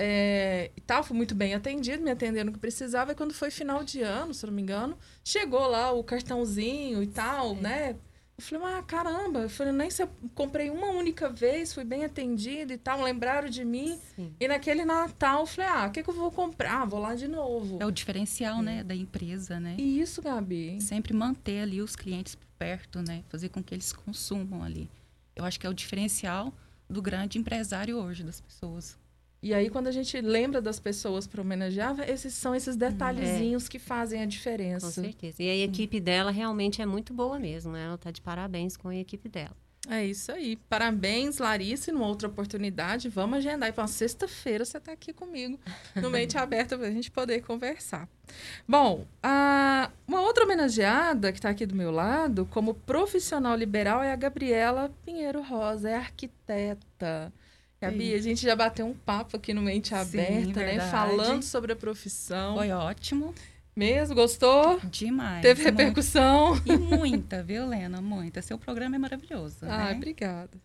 É, 0.00 0.70
e 0.76 0.80
tal, 0.80 1.02
fui 1.02 1.16
muito 1.16 1.34
bem 1.34 1.54
atendido, 1.54 2.04
me 2.04 2.12
atendendo 2.12 2.52
o 2.52 2.54
que 2.54 2.60
precisava. 2.60 3.10
E 3.10 3.14
quando 3.16 3.34
foi 3.34 3.50
final 3.50 3.82
de 3.82 4.00
ano, 4.00 4.32
se 4.32 4.46
não 4.46 4.52
me 4.52 4.62
engano, 4.62 4.96
chegou 5.24 5.66
lá 5.66 5.90
o 5.90 6.04
cartãozinho 6.04 7.02
e 7.02 7.08
tal, 7.08 7.56
Sim. 7.56 7.62
né? 7.62 7.96
Eu 8.36 8.44
falei, 8.44 8.66
ah, 8.76 8.82
caramba, 8.84 9.40
eu 9.40 9.50
falei, 9.50 9.72
nem 9.72 9.90
se 9.90 10.00
eu 10.00 10.08
comprei 10.36 10.70
uma 10.70 10.90
única 10.90 11.28
vez, 11.28 11.74
fui 11.74 11.82
bem 11.82 12.04
atendido 12.04 12.72
e 12.72 12.78
tal, 12.78 13.02
lembraram 13.02 13.48
de 13.48 13.64
mim. 13.64 13.98
Sim. 14.14 14.32
E 14.38 14.46
naquele 14.46 14.84
Natal, 14.84 15.40
eu 15.40 15.46
falei, 15.46 15.68
ah, 15.68 15.86
o 15.88 15.90
que, 15.90 16.04
que 16.04 16.08
eu 16.10 16.14
vou 16.14 16.30
comprar? 16.30 16.84
Vou 16.84 17.00
lá 17.00 17.16
de 17.16 17.26
novo. 17.26 17.78
É 17.82 17.84
o 17.84 17.90
diferencial, 17.90 18.60
é. 18.60 18.62
né, 18.62 18.84
da 18.84 18.94
empresa, 18.94 19.58
né? 19.58 19.74
E 19.76 20.00
isso, 20.00 20.22
Gabi. 20.22 20.80
Sempre 20.80 21.12
manter 21.12 21.62
ali 21.62 21.82
os 21.82 21.96
clientes 21.96 22.38
perto, 22.56 23.02
né? 23.02 23.24
Fazer 23.28 23.48
com 23.48 23.60
que 23.60 23.74
eles 23.74 23.92
consumam 23.92 24.62
ali. 24.62 24.88
Eu 25.34 25.44
acho 25.44 25.58
que 25.58 25.66
é 25.66 25.70
o 25.70 25.74
diferencial 25.74 26.54
do 26.88 27.02
grande 27.02 27.36
empresário 27.36 27.96
hoje, 27.96 28.22
das 28.22 28.40
pessoas. 28.40 28.96
E 29.40 29.54
aí, 29.54 29.70
quando 29.70 29.86
a 29.86 29.92
gente 29.92 30.20
lembra 30.20 30.60
das 30.60 30.80
pessoas 30.80 31.26
para 31.26 31.40
homenagear, 31.40 32.00
esses 32.08 32.34
são 32.34 32.54
esses 32.54 32.76
detalhezinhos 32.76 33.66
é. 33.66 33.68
que 33.68 33.78
fazem 33.78 34.20
a 34.20 34.26
diferença. 34.26 34.86
Com 34.86 34.92
certeza. 34.92 35.42
E 35.42 35.48
a 35.48 35.56
equipe 35.64 36.00
dela 36.00 36.30
realmente 36.30 36.82
é 36.82 36.86
muito 36.86 37.14
boa 37.14 37.38
mesmo. 37.38 37.72
Né? 37.72 37.84
Ela 37.84 37.94
está 37.94 38.10
de 38.10 38.20
parabéns 38.20 38.76
com 38.76 38.88
a 38.88 38.96
equipe 38.96 39.28
dela. 39.28 39.54
É 39.88 40.04
isso 40.04 40.32
aí. 40.32 40.56
Parabéns, 40.68 41.38
Larissa. 41.38 41.90
E 41.90 41.94
numa 41.94 42.06
outra 42.06 42.28
oportunidade, 42.28 43.08
vamos 43.08 43.38
agendar. 43.38 43.68
E 43.68 43.72
para 43.72 43.86
sexta-feira 43.86 44.64
você 44.64 44.76
está 44.76 44.92
aqui 44.92 45.12
comigo, 45.12 45.58
no 45.94 46.10
Mente 46.10 46.36
Aberta, 46.36 46.76
para 46.76 46.88
a 46.88 46.90
gente 46.90 47.10
poder 47.10 47.40
conversar. 47.42 48.08
Bom, 48.66 49.06
a... 49.22 49.90
uma 50.06 50.20
outra 50.20 50.44
homenageada 50.44 51.32
que 51.32 51.38
está 51.38 51.48
aqui 51.48 51.64
do 51.64 51.76
meu 51.76 51.90
lado, 51.92 52.44
como 52.46 52.74
profissional 52.74 53.56
liberal, 53.56 54.02
é 54.02 54.12
a 54.12 54.16
Gabriela 54.16 54.92
Pinheiro 55.06 55.42
Rosa, 55.42 55.88
é 55.88 55.94
arquiteta. 55.94 57.32
Gabi, 57.80 58.12
a 58.12 58.20
gente 58.20 58.42
já 58.42 58.56
bateu 58.56 58.86
um 58.86 58.94
papo 58.94 59.36
aqui 59.36 59.54
no 59.54 59.62
Mente 59.62 59.94
Aberta, 59.94 60.60
né? 60.60 60.80
Falando 60.90 61.42
sobre 61.42 61.72
a 61.72 61.76
profissão. 61.76 62.56
Foi 62.56 62.70
ótimo. 62.72 63.32
Mesmo? 63.76 64.16
Gostou? 64.16 64.80
Demais. 64.80 65.40
Teve 65.42 65.62
repercussão? 65.62 66.60
E 66.66 66.76
muita, 66.76 67.44
viu, 67.44 67.64
Lena? 67.68 68.00
Muita. 68.00 68.42
Seu 68.42 68.58
programa 68.58 68.96
é 68.96 68.98
maravilhoso. 68.98 69.58
Ah, 69.62 69.90
né? 69.90 69.92
obrigada. 69.94 70.58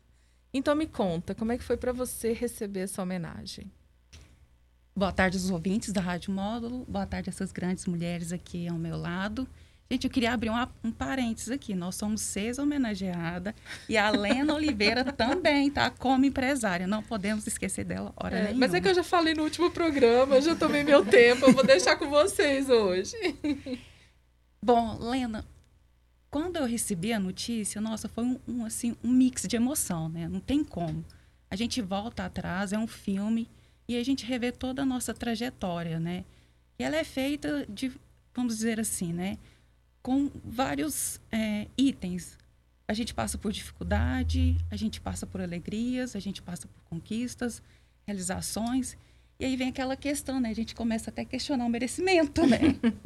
Então 0.51 0.75
me 0.75 0.87
conta, 0.87 1.35
como 1.35 1.51
é 1.51 1.57
que 1.57 1.63
foi 1.63 1.77
para 1.77 1.93
você 1.93 2.33
receber 2.33 2.81
essa 2.81 3.03
homenagem? 3.03 3.71
Boa 4.95 5.11
tarde 5.11 5.37
aos 5.37 5.51
ouvintes 5.51 5.93
da 5.93 6.01
Rádio 6.01 6.31
Módulo. 6.31 6.85
Boa 6.87 7.05
tarde 7.05 7.29
a 7.29 7.31
essas 7.31 7.51
grandes 7.51 7.85
mulheres 7.85 8.31
aqui 8.31 8.67
ao 8.67 8.77
meu 8.77 8.97
lado. 8.97 9.47
Gente, 9.91 10.05
eu 10.05 10.09
queria 10.09 10.33
abrir 10.33 10.49
uma, 10.49 10.71
um 10.83 10.91
parênteses 10.91 11.51
aqui. 11.51 11.75
Nós 11.75 11.95
somos 11.95 12.21
seis 12.21 12.57
homenageadas 12.57 13.53
e 13.87 13.97
a 13.97 14.09
Lena 14.09 14.53
Oliveira 14.55 15.03
também 15.03 15.69
tá 15.69 15.89
como 15.89 16.25
empresária. 16.25 16.87
Não 16.87 17.03
podemos 17.03 17.45
esquecer 17.45 17.85
dela 17.85 18.11
hora 18.15 18.37
é. 18.37 18.53
Mas 18.53 18.73
é 18.73 18.81
que 18.81 18.87
eu 18.87 18.93
já 18.93 19.03
falei 19.03 19.33
no 19.33 19.43
último 19.43 19.69
programa, 19.69 20.35
eu 20.35 20.41
já 20.41 20.55
tomei 20.55 20.83
meu 20.83 21.05
tempo. 21.05 21.45
Eu 21.45 21.53
vou 21.53 21.65
deixar 21.65 21.95
com 21.95 22.09
vocês 22.09 22.69
hoje. 22.69 23.15
Bom, 24.61 24.97
Lena, 24.99 25.45
quando 26.31 26.55
eu 26.55 26.65
recebi 26.65 27.13
a 27.13 27.19
notícia, 27.19 27.79
nossa, 27.79 28.09
foi 28.09 28.23
um, 28.23 28.39
um, 28.47 28.65
assim, 28.65 28.95
um 29.03 29.11
mix 29.11 29.43
de 29.47 29.55
emoção, 29.55 30.09
né? 30.09 30.27
Não 30.27 30.39
tem 30.39 30.63
como. 30.63 31.05
A 31.51 31.55
gente 31.55 31.81
volta 31.81 32.25
atrás, 32.25 32.73
é 32.73 32.77
um 32.79 32.87
filme, 32.87 33.47
e 33.87 33.95
a 33.97 34.03
gente 34.03 34.25
revê 34.25 34.51
toda 34.51 34.81
a 34.81 34.85
nossa 34.85 35.13
trajetória, 35.13 35.99
né? 35.99 36.25
E 36.79 36.83
ela 36.83 36.95
é 36.95 37.03
feita 37.03 37.65
de, 37.69 37.91
vamos 38.33 38.55
dizer 38.55 38.79
assim, 38.79 39.13
né? 39.13 39.37
Com 40.03 40.29
vários 40.43 41.19
é, 41.31 41.67
itens. 41.77 42.37
A 42.85 42.93
gente 42.93 43.13
passa 43.13 43.37
por 43.37 43.51
dificuldade, 43.53 44.57
a 44.69 44.75
gente 44.75 44.99
passa 44.99 45.25
por 45.25 45.39
alegrias, 45.39 46.15
a 46.15 46.19
gente 46.19 46.41
passa 46.41 46.67
por 46.67 46.83
conquistas, 46.83 47.63
realizações. 48.05 48.97
E 49.39 49.45
aí 49.45 49.55
vem 49.55 49.69
aquela 49.69 49.95
questão, 49.95 50.41
né? 50.41 50.49
A 50.49 50.55
gente 50.55 50.75
começa 50.75 51.09
até 51.09 51.21
a 51.21 51.25
questionar 51.25 51.65
o 51.65 51.69
merecimento, 51.69 52.45
né? 52.45 52.59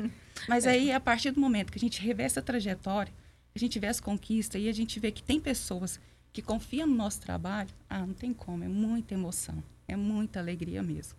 Mas 0.50 0.66
é. 0.66 0.72
aí, 0.72 0.92
a 0.92 1.00
partir 1.00 1.32
do 1.32 1.40
momento 1.40 1.72
que 1.72 1.78
a 1.78 1.80
gente 1.80 2.02
revê 2.02 2.24
essa 2.24 2.42
trajetória, 2.42 3.14
a 3.56 3.60
gente 3.60 3.80
vê 3.80 3.88
as 3.88 4.00
conquistas 4.00 4.62
e 4.62 4.68
a 4.68 4.74
gente 4.74 5.00
vê 5.00 5.12
que 5.12 5.22
tem 5.22 5.40
pessoas 5.40 6.00
que 6.34 6.42
confiam 6.42 6.88
no 6.88 6.96
nosso 6.96 7.22
trabalho, 7.22 7.70
ah, 7.90 8.06
não 8.06 8.14
tem 8.14 8.34
como, 8.34 8.64
é 8.64 8.68
muita 8.68 9.14
emoção, 9.14 9.64
é 9.88 9.96
muita 9.96 10.40
alegria 10.40 10.84
mesmo. 10.84 11.18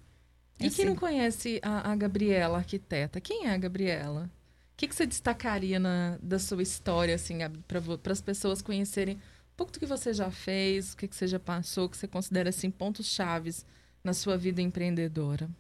E 0.61 0.67
assim, 0.67 0.77
quem 0.77 0.85
não 0.87 0.97
conhece 0.97 1.61
a, 1.63 1.91
a 1.91 1.97
Gabriela, 1.97 2.59
arquiteta? 2.59 3.21
Quem 3.21 3.47
é 3.47 3.55
a 3.55 3.57
Gabriela? 3.57 4.31
Que, 4.79 4.87
que 4.87 4.95
você 4.95 5.05
destacaria 5.05 5.81
na, 5.81 6.17
da 6.23 6.39
sua 6.39 6.63
história, 6.63 7.17
assim, 7.17 7.39
para 7.67 8.13
as 8.13 8.21
pessoas 8.21 8.63
conhecerem 8.63 9.17
um 9.17 9.57
pouco 9.57 9.73
do 9.73 9.81
que 9.81 9.87
você 9.87 10.15
já 10.15 10.31
fez, 10.31 10.93
o 10.93 10.97
que, 10.97 11.09
que 11.09 11.17
você 11.17 11.27
já 11.27 11.41
passou, 11.41 11.89
que 11.89 11.97
você 11.97 12.07
considera, 12.07 12.51
assim, 12.51 12.71
pontos 12.71 13.07
chaves 13.07 13.67
na 14.05 14.15
sua 14.15 14.39
vida 14.39 14.63
empreendedora? 14.63 15.51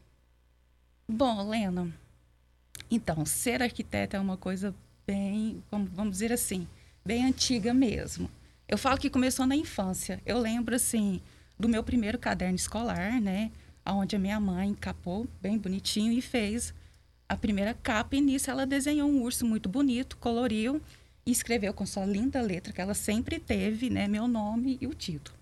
Bom, 1.08 1.48
Lena, 1.48 1.92
então, 2.88 3.26
ser 3.26 3.60
arquiteta 3.60 4.16
é 4.16 4.20
uma 4.20 4.36
coisa 4.36 4.72
bem, 5.04 5.64
vamos 5.68 6.12
dizer 6.12 6.32
assim, 6.32 6.68
bem 7.04 7.24
antiga 7.24 7.74
mesmo. 7.74 8.30
Eu 8.68 8.78
falo 8.78 8.98
que 8.98 9.10
começou 9.10 9.46
na 9.46 9.56
infância. 9.56 10.22
Eu 10.24 10.38
lembro, 10.38 10.76
assim, 10.76 11.20
do 11.58 11.68
meu 11.68 11.82
primeiro 11.82 12.20
caderno 12.20 12.54
escolar, 12.54 13.20
né? 13.20 13.50
Onde 13.84 14.14
a 14.14 14.18
minha 14.18 14.38
mãe 14.38 14.74
capou 14.74 15.26
bem 15.42 15.58
bonitinho 15.58 16.12
e 16.12 16.22
fez 16.22 16.72
a 17.28 17.36
primeira 17.36 17.74
capa 17.74 18.16
e 18.16 18.20
nisso 18.20 18.50
ela 18.50 18.64
desenhou 18.64 19.08
um 19.08 19.22
urso 19.22 19.44
muito 19.44 19.68
bonito, 19.68 20.16
coloriu 20.16 20.80
e 21.26 21.30
escreveu 21.30 21.74
com 21.74 21.84
sua 21.84 22.06
linda 22.06 22.40
letra, 22.40 22.72
que 22.72 22.80
ela 22.80 22.94
sempre 22.94 23.38
teve, 23.38 23.90
né, 23.90 24.08
meu 24.08 24.26
nome 24.26 24.78
e 24.80 24.86
o 24.86 24.94
título. 24.94 25.36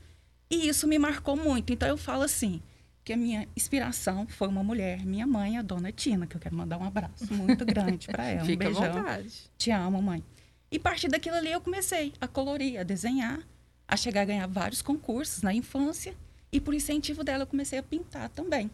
E 0.50 0.69
isso 0.69 0.87
me 0.87 0.99
marcou 0.99 1.37
muito. 1.37 1.73
Então 1.73 1.88
eu 1.88 1.97
falo 1.97 2.23
assim, 2.23 2.61
que 3.05 3.12
a 3.12 3.16
minha 3.16 3.47
inspiração 3.57 4.26
foi 4.26 4.49
uma 4.49 4.64
mulher, 4.64 5.07
minha 5.07 5.28
mãe, 5.28 5.57
a 5.57 5.62
dona 5.62 5.93
Tina, 5.93 6.26
que 6.26 6.37
eu 6.37 6.40
quero 6.40 6.57
mandar 6.57 6.76
um 6.76 6.85
abraço 6.85 7.33
muito 7.33 7.64
grande 7.64 8.09
para 8.09 8.25
ela. 8.25 8.43
Fica 8.47 8.69
um 8.69 8.73
beijão. 8.73 8.85
à 8.85 8.88
vontade. 8.88 9.50
Te 9.57 9.71
amo, 9.71 10.02
mãe. 10.02 10.25
E 10.73 10.76
a 10.76 10.81
partir 10.81 11.07
daquilo 11.07 11.37
ali 11.37 11.52
eu 11.52 11.61
comecei 11.61 12.12
a 12.21 12.26
colorir, 12.26 12.81
a 12.81 12.83
desenhar, 12.83 13.38
a 13.87 13.97
chegar 13.97 14.23
a 14.23 14.25
ganhar 14.25 14.49
vários 14.49 14.83
concursos 14.83 15.40
na 15.40 15.55
infância. 15.55 16.16
E 16.50 16.61
por 16.61 16.75
incentivo 16.75 17.23
dela 17.23 17.45
eu 17.45 17.47
comecei 17.47 17.78
a 17.78 17.83
pintar 17.83 18.28
também. 18.31 18.69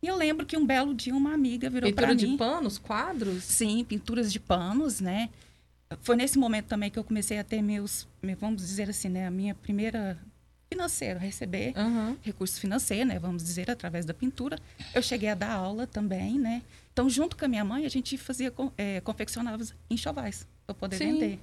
E 0.00 0.06
eu 0.06 0.16
lembro 0.16 0.46
que 0.46 0.56
um 0.56 0.64
belo 0.64 0.94
dia 0.94 1.14
uma 1.14 1.32
amiga 1.34 1.68
virou 1.68 1.92
para 1.92 2.08
mim... 2.08 2.16
Pintura 2.16 2.30
de 2.32 2.36
panos, 2.38 2.78
quadros? 2.78 3.44
Sim, 3.44 3.84
pinturas 3.84 4.32
de 4.32 4.38
panos, 4.38 5.00
né? 5.00 5.28
Foi 6.02 6.14
nesse 6.16 6.38
momento 6.38 6.66
também 6.66 6.90
que 6.90 6.98
eu 6.98 7.04
comecei 7.04 7.38
a 7.38 7.44
ter 7.44 7.62
meus, 7.62 8.06
vamos 8.38 8.62
dizer 8.62 8.90
assim, 8.90 9.08
né? 9.08 9.26
A 9.26 9.30
minha 9.30 9.54
primeira 9.54 10.16
financeira, 10.70 11.18
receber 11.18 11.72
Uhum. 11.76 12.16
recurso 12.20 12.60
financeiro, 12.60 13.08
né? 13.08 13.18
Vamos 13.18 13.42
dizer, 13.42 13.70
através 13.70 14.04
da 14.04 14.12
pintura. 14.14 14.58
Eu 14.94 15.02
cheguei 15.02 15.30
a 15.30 15.34
dar 15.34 15.50
aula 15.52 15.86
também, 15.86 16.38
né? 16.38 16.62
Então, 16.92 17.08
junto 17.08 17.36
com 17.36 17.44
a 17.44 17.48
minha 17.48 17.64
mãe, 17.64 17.86
a 17.86 17.88
gente 17.88 18.16
fazia, 18.18 18.52
eh, 18.76 19.00
confeccionava 19.00 19.64
enxovais 19.90 20.46
para 20.66 20.74
poder 20.74 20.96
Sim. 20.98 21.12
vender. 21.14 21.38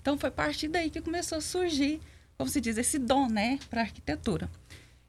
Então, 0.00 0.18
foi 0.18 0.28
a 0.28 0.32
partir 0.32 0.68
daí 0.68 0.90
que 0.90 1.00
começou 1.00 1.38
a 1.38 1.40
surgir, 1.40 2.00
como 2.36 2.50
se 2.50 2.60
diz, 2.60 2.76
esse 2.76 2.98
dom, 2.98 3.28
né? 3.28 3.58
Para 3.70 3.82
arquitetura. 3.82 4.50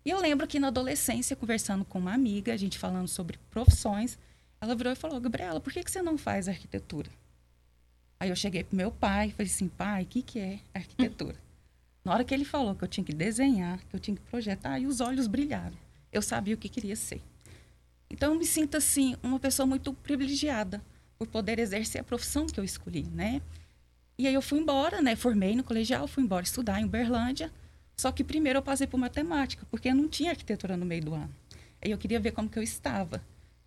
E 0.04 0.10
eu 0.10 0.20
lembro 0.20 0.48
que 0.48 0.60
na 0.60 0.68
adolescência, 0.68 1.36
conversando 1.36 1.86
com 1.86 2.00
uma 2.00 2.14
amiga, 2.14 2.54
a 2.54 2.58
gente 2.58 2.78
falando 2.78 3.08
sobre 3.08 3.38
profissões, 3.50 4.18
ela 4.60 4.76
virou 4.76 4.94
e 4.94 4.96
falou, 4.96 5.20
Gabriela, 5.20 5.60
por 5.60 5.72
que, 5.72 5.84
que 5.84 5.92
você 5.92 6.02
não 6.02 6.18
faz 6.18 6.48
arquitetura? 6.48 7.10
Aí 8.20 8.30
eu 8.30 8.36
cheguei 8.36 8.64
pro 8.64 8.76
meu 8.76 8.92
pai 8.92 9.28
e 9.28 9.32
falei 9.32 9.52
assim, 9.52 9.68
pai, 9.68 10.04
o 10.04 10.06
que, 10.06 10.22
que 10.22 10.40
é 10.40 10.60
arquitetura? 10.74 11.36
Na 12.04 12.14
hora 12.14 12.24
que 12.24 12.34
ele 12.34 12.46
falou 12.46 12.76
que 12.76 12.84
eu 12.84 12.88
tinha 12.88 13.04
que 13.04 13.14
desenhar, 13.14 13.80
que 13.90 13.96
eu 13.96 14.00
tinha 14.00 14.16
que 14.16 14.24
projetar, 14.24 14.74
aí 14.74 14.88
os 14.88 15.02
olhos 15.02 15.28
brilharam. 15.28 15.78
Eu 16.12 16.22
sabia 16.22 16.56
o 16.56 16.58
que 16.58 16.70
queria 16.70 16.96
ser. 16.96 17.22
Então 18.10 18.34
eu 18.34 18.40
me 18.40 18.46
sinto 18.46 18.76
assim, 18.76 19.16
uma 19.24 19.40
pessoa 19.40 19.66
muito 19.66 19.94
privilegiada 19.94 20.82
por 21.18 21.28
poder 21.28 21.60
exercer 21.60 22.02
a 22.02 22.04
profissão 22.04 22.48
que 22.48 22.60
eu 22.60 22.64
escolhi, 22.64 23.04
né? 23.04 23.42
E 24.18 24.28
aí 24.28 24.34
eu 24.34 24.42
fui 24.42 24.60
embora, 24.60 25.02
né? 25.02 25.16
Formei 25.16 25.56
no 25.56 25.64
colegial, 25.64 26.08
fui 26.08 26.24
embora 26.24 26.44
estudar 26.44 26.82
em 26.82 26.86
Uberlândia. 26.86 27.52
Só 27.96 28.12
que 28.12 28.24
primeiro 28.24 28.60
eu 28.60 28.64
passei 28.64 28.88
por 28.88 28.98
matemática, 28.98 29.66
porque 29.70 29.90
eu 29.90 29.96
não 29.96 30.08
tinha 30.08 30.32
arquitetura 30.32 30.76
no 30.76 30.86
meio 30.86 31.06
do 31.06 31.14
ano. 31.14 31.34
Aí 31.82 31.92
eu 31.92 31.98
queria 31.98 32.20
ver 32.20 32.32
como 32.32 32.50
que 32.50 32.58
eu 32.58 32.64
estava. 32.64 33.22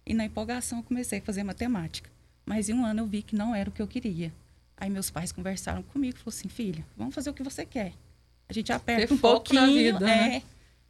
E 0.06 0.14
na 0.14 0.24
empolgação 0.24 0.78
eu 0.78 0.84
comecei 0.84 1.18
a 1.18 1.22
fazer 1.22 1.42
matemática. 1.42 2.10
Mas 2.44 2.68
em 2.68 2.74
um 2.74 2.84
ano 2.84 3.00
eu 3.00 3.06
vi 3.06 3.22
que 3.22 3.34
não 3.34 3.54
era 3.54 3.68
o 3.68 3.72
que 3.72 3.80
eu 3.80 3.86
queria. 3.86 4.32
Aí 4.76 4.90
meus 4.90 5.10
pais 5.10 5.32
conversaram 5.32 5.82
comigo, 5.82 6.18
falaram 6.18 6.38
assim, 6.38 6.48
filha, 6.48 6.84
vamos 6.96 7.14
fazer 7.14 7.30
o 7.30 7.34
que 7.34 7.42
você 7.42 7.64
quer. 7.64 7.92
A 8.48 8.52
gente 8.52 8.72
aperta 8.72 9.08
Ter 9.08 9.14
um 9.14 9.18
pouquinho, 9.18 9.98
vida, 9.98 10.10
é, 10.10 10.28
né? 10.28 10.42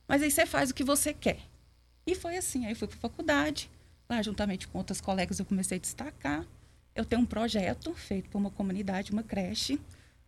mas 0.08 0.22
aí 0.22 0.30
você 0.30 0.46
faz 0.46 0.70
o 0.70 0.74
que 0.74 0.82
você 0.82 1.12
quer. 1.12 1.38
E 2.06 2.14
foi 2.14 2.36
assim, 2.36 2.66
aí 2.66 2.74
fui 2.74 2.88
para 2.88 2.96
faculdade, 2.96 3.70
lá 4.08 4.20
juntamente 4.20 4.66
com 4.68 4.78
outras 4.78 5.00
colegas 5.00 5.38
eu 5.38 5.44
comecei 5.44 5.78
a 5.78 5.80
destacar. 5.80 6.44
Eu 6.94 7.04
tenho 7.04 7.22
um 7.22 7.26
projeto 7.26 7.92
feito 7.94 8.28
por 8.30 8.38
uma 8.38 8.50
comunidade, 8.50 9.12
uma 9.12 9.22
creche, 9.22 9.80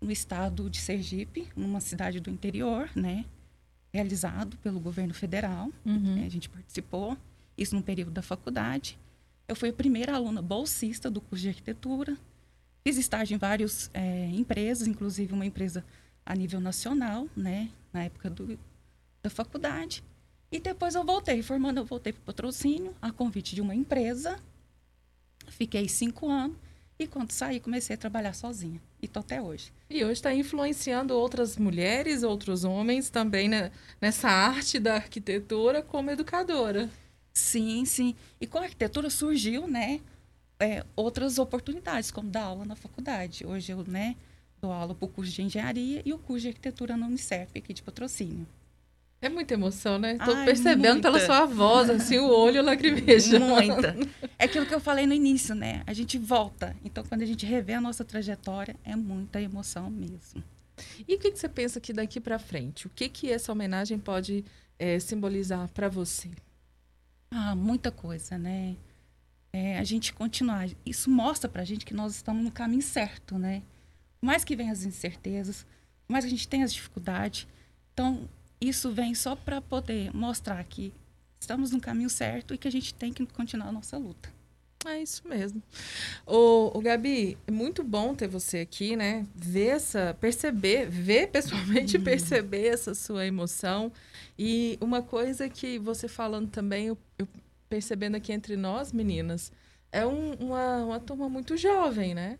no 0.07 0.13
estado 0.13 0.71
de 0.71 0.79
Sergipe, 0.79 1.49
numa 1.57 1.81
cidade 1.81 2.21
do 2.21 2.31
interior, 2.31 2.89
né? 2.95 3.25
Realizado 3.93 4.57
pelo 4.59 4.79
governo 4.79 5.13
federal. 5.13 5.69
Uhum. 5.85 6.15
né, 6.15 6.27
A 6.27 6.29
gente 6.29 6.49
participou, 6.49 7.19
isso 7.59 7.75
no 7.75 7.83
período 7.83 8.13
da 8.13 8.23
faculdade. 8.23 8.97
Eu 9.49 9.57
fui 9.57 9.69
a 9.69 9.73
primeira 9.73 10.15
aluna 10.15 10.41
bolsista 10.41 11.11
do 11.11 11.21
curso 11.21 11.43
de 11.43 11.49
arquitetura. 11.49 12.17
Fiz 12.85 12.97
estágio 12.97 13.35
em 13.35 13.39
várias 13.39 13.91
eh, 13.93 14.31
empresas, 14.33 14.87
inclusive 14.87 15.33
uma 15.33 15.45
empresa 15.45 15.85
a 16.25 16.35
nível 16.37 16.61
nacional, 16.61 17.29
né? 17.37 17.69
Na 17.93 18.05
época 18.05 18.31
do, 18.31 18.57
da 19.23 19.29
faculdade. 19.29 20.05
E 20.53 20.61
depois 20.61 20.95
eu 20.95 21.05
voltei, 21.05 21.43
formando, 21.43 21.79
eu 21.79 21.85
voltei 21.85 22.13
para 22.13 22.21
o 22.21 22.25
patrocínio, 22.25 22.95
a 23.03 23.11
convite 23.11 23.57
de 23.57 23.61
uma 23.61 23.75
empresa. 23.75 24.39
Fiquei 25.49 25.89
cinco 25.89 26.29
anos. 26.29 26.57
E 26.99 27.07
quando 27.07 27.31
saí, 27.31 27.61
comecei 27.61 27.95
a 27.95 27.99
trabalhar 27.99 28.33
sozinha. 28.33 28.81
E 29.03 29.07
tô 29.07 29.21
até 29.21 29.41
hoje. 29.41 29.73
E 29.91 30.03
hoje 30.03 30.15
está 30.15 30.35
influenciando 30.35 31.15
outras 31.15 31.57
mulheres, 31.57 32.23
outros 32.23 32.65
homens 32.65 33.11
também 33.11 33.49
né, 33.49 33.71
nessa 34.01 34.29
arte 34.29 34.79
da 34.79 34.95
arquitetura 34.95 35.83
como 35.83 36.11
educadora. 36.11 36.89
Sim, 37.35 37.85
sim. 37.85 38.15
E 38.41 38.47
com 38.47 38.59
a 38.59 38.63
arquitetura 38.63 39.11
surgiu, 39.11 39.69
né, 39.69 40.01
é, 40.59 40.85
outras 40.97 41.39
oportunidades, 41.39 42.11
como 42.11 42.31
dar 42.31 42.45
aula 42.45 42.65
na 42.65 42.75
faculdade. 42.75 43.45
Hoje 43.47 43.73
eu, 43.73 43.85
né, 43.85 44.17
dou 44.59 44.73
aula 44.73 44.95
para 44.95 45.05
o 45.05 45.09
curso 45.09 45.33
de 45.33 45.43
engenharia 45.43 46.01
e 46.03 46.15
o 46.15 46.19
curso 46.19 46.43
de 46.43 46.49
arquitetura 46.49 46.97
na 46.97 47.07
Unicef, 47.07 47.59
aqui 47.59 47.75
de 47.75 47.83
patrocínio. 47.83 48.47
É 49.21 49.29
muita 49.29 49.55
emoção, 49.55 49.99
né? 49.99 50.17
Ai, 50.19 50.45
percebendo 50.45 51.01
pela 51.01 51.19
muita. 51.19 51.27
sua 51.27 51.47
voz, 51.47 51.89
assim, 51.89 52.19
o 52.19 52.29
olho 52.29 52.63
lacrimeja. 52.63 53.39
Muita. 53.41 53.97
É 54.39 54.45
aquilo 54.45 54.67
que 54.67 54.75
eu 54.75 54.81
falei 54.81 55.07
no 55.07 55.15
início, 55.15 55.55
né? 55.55 55.83
A 55.87 55.93
gente 55.93 56.19
volta. 56.19 56.77
Então, 56.85 57.03
quando 57.05 57.23
a 57.23 57.27
gente 57.27 57.47
revê 57.47 57.73
a 57.73 57.81
nossa 57.81 58.05
trajetória, 58.05 58.77
é 58.85 58.95
muita 58.95 59.41
emoção 59.41 59.91
mesmo. 59.91 60.45
E 61.09 61.15
o 61.15 61.19
que, 61.19 61.31
que 61.31 61.39
você 61.39 61.49
pensa 61.49 61.81
que 61.81 61.93
daqui 61.93 62.21
para 62.21 62.39
frente? 62.39 62.87
O 62.87 62.91
que, 62.91 63.09
que 63.09 63.31
essa 63.31 63.51
homenagem 63.51 63.99
pode 63.99 64.45
eh, 64.79 65.01
simbolizar 65.01 65.69
para 65.73 65.89
você? 65.89 66.31
Ah, 67.31 67.55
muita 67.55 67.91
coisa, 67.91 68.37
né? 68.39 68.77
É, 69.53 69.79
a 69.79 69.85
gente 69.85 70.13
continuar. 70.13 70.69
Isso 70.85 71.11
mostra 71.11 71.49
pra 71.49 71.65
gente 71.65 71.87
que 71.87 71.95
nós 71.95 72.15
estamos 72.15 72.45
no 72.45 72.51
caminho 72.51 72.83
certo, 72.83 73.39
né? 73.39 73.63
Mais 74.21 74.45
que 74.45 74.55
venham 74.55 74.73
as 74.73 74.85
incertezas, 74.85 75.67
mais 76.07 76.25
que 76.25 76.29
a 76.29 76.31
gente 76.31 76.47
tenha 76.47 76.65
as 76.65 76.73
dificuldades. 76.75 77.47
Então, 77.93 78.29
isso 78.61 78.91
vem 78.91 79.15
só 79.15 79.35
para 79.37 79.61
poder 79.61 80.15
mostrar 80.15 80.63
que 80.65 80.93
estamos 81.39 81.71
no 81.71 81.81
caminho 81.81 82.11
certo 82.11 82.55
e 82.55 82.59
que 82.59 82.69
a 82.69 82.73
gente 82.73 82.95
tem 82.95 83.13
que 83.13 83.25
continuar 83.27 83.69
a 83.69 83.73
nossa 83.73 83.97
luta. 83.99 84.35
É 84.87 85.03
isso 85.03 85.27
mesmo. 85.27 85.61
O, 86.25 86.79
o 86.79 86.81
Gabi, 86.81 87.37
é 87.47 87.51
muito 87.51 87.83
bom 87.83 88.15
ter 88.15 88.29
você 88.29 88.59
aqui, 88.61 88.95
né? 88.95 89.27
Ver 89.35 89.69
essa, 89.77 90.17
perceber, 90.21 90.89
ver 90.89 91.27
pessoalmente 91.33 91.99
perceber 91.99 92.67
essa 92.69 92.95
sua 92.95 93.27
emoção. 93.27 93.91
E 94.39 94.79
uma 94.81 95.03
coisa 95.03 95.49
que 95.49 95.79
você 95.79 96.07
falando 96.07 96.49
também, 96.51 96.87
eu, 96.87 96.99
eu 97.19 97.27
percebendo 97.69 98.17
aqui 98.17 98.33
entre 98.33 98.57
nós, 98.57 98.93
meninas, 98.93 99.51
é 99.91 100.07
um- 100.07 100.35
uma, 100.35 100.85
uma 100.85 101.01
turma 101.01 101.29
muito 101.29 101.57
jovem, 101.57 102.15
né? 102.15 102.39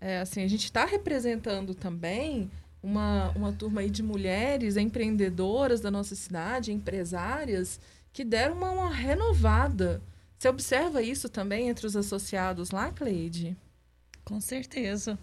É, 0.00 0.20
assim, 0.20 0.44
a 0.44 0.48
gente 0.48 0.64
está 0.66 0.84
representando 0.84 1.74
também 1.74 2.48
uma, 2.82 3.30
uma 3.30 3.52
turma 3.52 3.80
aí 3.82 3.90
de 3.90 4.02
mulheres 4.02 4.76
empreendedoras 4.76 5.80
da 5.80 5.90
nossa 5.90 6.14
cidade, 6.14 6.72
empresárias, 6.72 7.80
que 8.12 8.24
deram 8.24 8.56
uma, 8.56 8.70
uma 8.70 8.92
renovada. 8.92 10.02
Você 10.38 10.48
observa 10.48 11.00
isso 11.02 11.28
também 11.28 11.68
entre 11.68 11.86
os 11.86 11.96
associados 11.96 12.70
lá, 12.70 12.90
Cleide? 12.90 13.56
Com 14.24 14.40
certeza. 14.40 15.18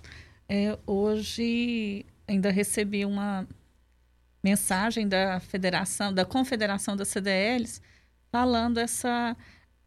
É, 0.47 0.77
hoje 0.87 2.05
ainda 2.27 2.49
recebi 2.49 3.05
uma 3.05 3.47
mensagem 4.43 5.07
da 5.07 5.39
federação, 5.39 6.13
da 6.13 6.23
confederação 6.23 6.95
das 6.95 7.09
CDLs, 7.09 7.81
falando 8.31 8.77
essa, 8.77 9.35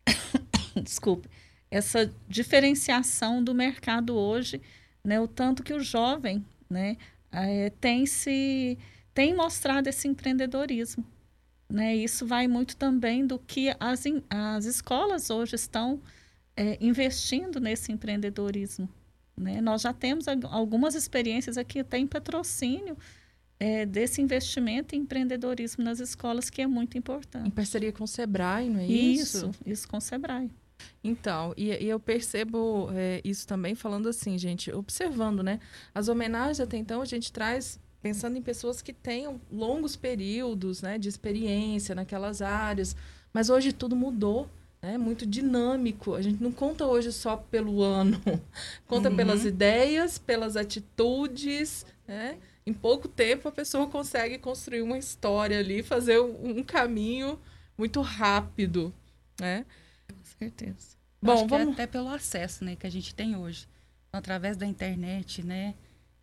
desculpe, 0.82 1.28
essa 1.70 2.12
diferenciação 2.28 3.42
do 3.42 3.54
mercado 3.54 4.14
hoje, 4.14 4.60
né, 5.02 5.18
o 5.18 5.26
tanto 5.26 5.62
que 5.62 5.72
o 5.72 5.80
jovem, 5.80 6.44
né, 6.68 6.96
eh, 7.32 7.70
tem 7.80 8.06
se 8.06 8.78
tem 9.14 9.34
mostrado 9.34 9.88
esse 9.88 10.08
empreendedorismo, 10.08 11.04
né? 11.68 11.94
Isso 11.96 12.26
vai 12.26 12.46
muito 12.48 12.76
também 12.76 13.26
do 13.26 13.38
que 13.38 13.74
as, 13.80 14.04
as 14.30 14.64
escolas 14.64 15.30
hoje 15.30 15.54
estão 15.56 16.00
eh, 16.56 16.78
investindo 16.80 17.60
nesse 17.60 17.92
empreendedorismo. 17.92 18.88
Né? 19.36 19.60
Nós 19.60 19.82
já 19.82 19.92
temos 19.92 20.26
algumas 20.50 20.94
experiências 20.94 21.56
aqui 21.56 21.80
até 21.80 21.98
em 21.98 22.06
patrocínio 22.06 22.96
eh, 23.58 23.86
desse 23.86 24.20
investimento 24.20 24.94
em 24.94 25.00
empreendedorismo 25.00 25.82
nas 25.82 26.00
escolas, 26.00 26.50
que 26.50 26.60
é 26.60 26.66
muito 26.66 26.96
Em 26.96 26.98
importante. 26.98 27.50
parceria 27.50 27.92
com 27.92 28.04
o 28.04 28.08
Sebrae, 28.08 28.68
não 28.68 28.80
é 28.80 28.86
isso? 28.86 29.38
Isso, 29.38 29.50
isso 29.64 29.88
com 29.88 29.96
o 29.96 30.00
Sebrae. 30.00 30.50
Então, 31.02 31.52
e, 31.56 31.70
e 31.70 31.88
eu 31.88 31.98
percebo 32.00 32.88
é, 32.94 33.20
isso 33.24 33.46
também 33.46 33.74
falando 33.74 34.08
assim, 34.08 34.38
gente, 34.38 34.70
observando, 34.72 35.42
né? 35.42 35.58
As 35.94 36.08
homenagens 36.08 36.60
até 36.60 36.76
então 36.76 37.00
a 37.02 37.04
gente 37.04 37.32
traz 37.32 37.78
pensando 38.00 38.36
em 38.36 38.42
pessoas 38.42 38.82
que 38.82 38.92
tenham 38.92 39.40
longos 39.50 39.94
períodos, 39.94 40.82
né, 40.82 40.98
de 40.98 41.08
experiência 41.08 41.94
naquelas 41.94 42.42
áreas, 42.42 42.96
mas 43.32 43.48
hoje 43.48 43.72
tudo 43.72 43.94
mudou, 43.94 44.48
né? 44.82 44.98
Muito 44.98 45.24
dinâmico. 45.24 46.14
A 46.14 46.20
gente 46.22 46.42
não 46.42 46.50
conta 46.50 46.84
hoje 46.84 47.12
só 47.12 47.36
pelo 47.36 47.80
ano, 47.82 48.20
conta 48.88 49.08
Uhum. 49.08 49.16
pelas 49.16 49.44
ideias, 49.44 50.18
pelas 50.18 50.56
atitudes, 50.56 51.86
né? 52.06 52.38
Em 52.66 52.72
pouco 52.72 53.08
tempo 53.08 53.48
a 53.48 53.52
pessoa 53.52 53.86
consegue 53.88 54.38
construir 54.38 54.82
uma 54.82 54.98
história 54.98 55.58
ali, 55.58 55.82
fazer 55.82 56.20
um, 56.20 56.58
um 56.58 56.62
caminho 56.62 57.38
muito 57.78 58.00
rápido, 58.00 58.92
né? 59.40 59.64
Com 60.42 60.56
certeza. 60.56 60.96
Eu 61.22 61.26
Bom, 61.26 61.32
acho 61.32 61.46
que 61.46 61.54
é 61.54 61.58
vamos 61.58 61.74
até 61.74 61.86
pelo 61.86 62.08
acesso 62.08 62.64
né, 62.64 62.74
que 62.74 62.86
a 62.86 62.90
gente 62.90 63.14
tem 63.14 63.36
hoje. 63.36 63.68
através 64.12 64.56
da 64.56 64.66
internet, 64.66 65.42
né? 65.42 65.74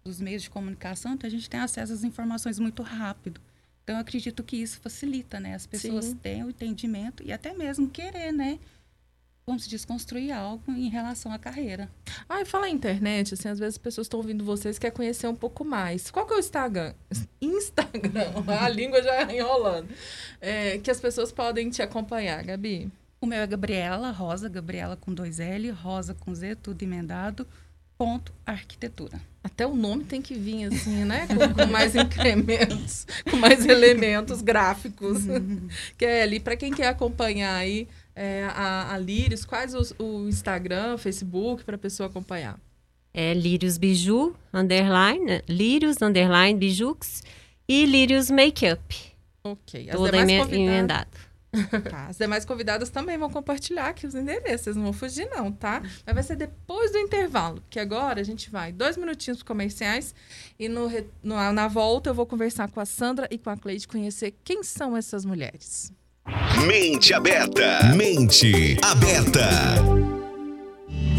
Dos 0.04 0.20
meios 0.22 0.44
de 0.44 0.50
comunicação, 0.50 1.14
então 1.14 1.28
a 1.28 1.32
gente 1.32 1.50
tem 1.50 1.60
acesso 1.60 1.94
às 1.94 2.04
informações 2.04 2.60
muito 2.60 2.84
rápido. 2.84 3.42
Então, 3.84 3.96
eu 3.96 4.02
acredito 4.02 4.44
que 4.44 4.58
isso 4.58 4.80
facilita, 4.80 5.40
né? 5.40 5.56
As 5.56 5.66
pessoas 5.66 6.06
Sim. 6.06 6.16
têm 6.18 6.44
o 6.44 6.50
entendimento 6.50 7.24
e 7.24 7.32
até 7.34 7.54
mesmo 7.56 7.90
querer, 7.90 8.32
né? 8.32 8.60
Como 9.44 9.60
se 9.60 9.68
diz, 9.68 9.84
construir 9.84 10.32
algo 10.32 10.72
em 10.72 10.90
relação 10.90 11.32
à 11.32 11.40
carreira. 11.40 11.90
Ah, 12.30 12.42
e 12.42 12.46
fala 12.46 12.70
internet, 12.70 13.34
assim, 13.34 13.50
às 13.50 13.58
vezes 13.58 13.76
as 13.76 13.80
pessoas 13.80 14.06
estão 14.06 14.20
ouvindo 14.20 14.46
vocês 14.46 14.78
e 14.78 14.80
querem 14.80 14.96
conhecer 14.96 15.28
um 15.28 15.36
pouco 15.36 15.66
mais. 15.66 16.12
Qual 16.12 16.28
que 16.28 16.34
é 16.34 16.36
o 16.36 16.40
Instagram? 16.40 16.94
Instagram, 17.42 18.32
a 18.62 18.70
língua 18.70 19.02
já 19.02 19.24
enrolando. 19.34 19.90
É, 20.40 20.78
que 20.78 20.92
as 20.92 21.00
pessoas 21.00 21.32
podem 21.32 21.72
te 21.72 21.82
acompanhar, 21.82 22.44
Gabi. 22.44 22.92
O 23.22 23.26
meu 23.26 23.40
é 23.40 23.48
Gabriela 23.48 24.12
Rosa, 24.12 24.48
Gabriela 24.48 24.96
com 24.96 25.14
dois 25.14 25.40
L, 25.40 25.70
Rosa 25.72 26.14
com 26.14 26.34
Z, 26.34 26.56
tudo 26.56 26.82
emendado, 26.84 27.46
ponto 27.98 28.34
arquitetura. 28.46 29.20
Até 29.44 29.68
o 29.68 29.76
nome 29.76 30.06
tem 30.06 30.22
que 30.22 30.36
vir 30.36 30.66
assim, 30.66 31.04
né? 31.04 31.28
Com, 31.28 31.54
com 31.54 31.66
mais 31.70 31.96
incrementos, 31.96 33.06
com 33.30 33.36
mais 33.36 33.66
elementos 33.66 34.42
gráficos. 34.42 35.26
Uhum. 35.26 35.68
que 35.98 36.06
é 36.06 36.24
ali, 36.24 36.40
para 36.40 36.56
quem 36.56 36.72
quer 36.72 36.88
acompanhar 36.88 37.56
aí 37.56 37.90
é, 38.16 38.46
a, 38.52 38.94
a 38.94 38.98
Lírios, 38.98 39.44
quais 39.44 39.74
os, 39.74 39.94
o 40.00 40.28
Instagram, 40.30 40.98
Facebook, 40.98 41.64
para 41.66 41.76
a 41.76 41.80
pessoa 41.80 42.08
acompanhar? 42.08 42.58
É 43.14 43.34
Lírios 43.34 43.78
Biju, 43.78 44.34
underline, 44.54 45.26
né? 45.26 45.42
Lírios, 45.48 46.02
underline, 46.02 46.58
Bijux 46.58 47.22
e 47.68 47.86
Lírios 47.86 48.30
Makeup. 48.30 48.96
Ok. 49.44 49.90
As 49.90 49.96
Tudo 49.96 50.16
emendado. 50.16 51.29
Tá. 51.90 52.08
As 52.08 52.18
demais 52.18 52.46
convidadas 52.46 52.90
também 52.90 53.18
vão 53.18 53.30
compartilhar 53.30 53.88
aqui 53.88 54.06
os 54.06 54.14
endereços, 54.14 54.62
vocês 54.62 54.76
não 54.76 54.84
vão 54.84 54.94
fugir, 54.94 55.28
não, 55.32 55.52
tá? 55.52 55.82
Mas 56.06 56.14
vai 56.14 56.24
ser 56.24 56.36
depois 56.36 56.92
do 56.92 56.98
intervalo, 56.98 57.64
que 57.70 57.80
agora 57.80 58.22
a 58.22 58.24
gente 58.24 58.50
vai 58.50 58.72
dois 58.72 58.98
minutinhos 58.98 59.42
comerciais 59.42 60.14
e 60.60 60.68
no, 60.70 60.90
no, 61.24 61.52
na 61.52 61.68
volta 61.68 62.10
eu 62.10 62.14
vou 62.14 62.26
conversar 62.26 62.70
com 62.70 62.80
a 62.80 62.86
Sandra 62.86 63.28
e 63.32 63.38
com 63.38 63.50
a 63.50 63.58
Cleide, 63.58 63.88
conhecer 63.88 64.36
quem 64.44 64.64
são 64.64 64.96
essas 64.96 65.26
mulheres. 65.26 65.92
Mente 66.68 67.14
aberta. 67.14 67.96
Mente 67.96 68.78
aberta. 68.84 70.19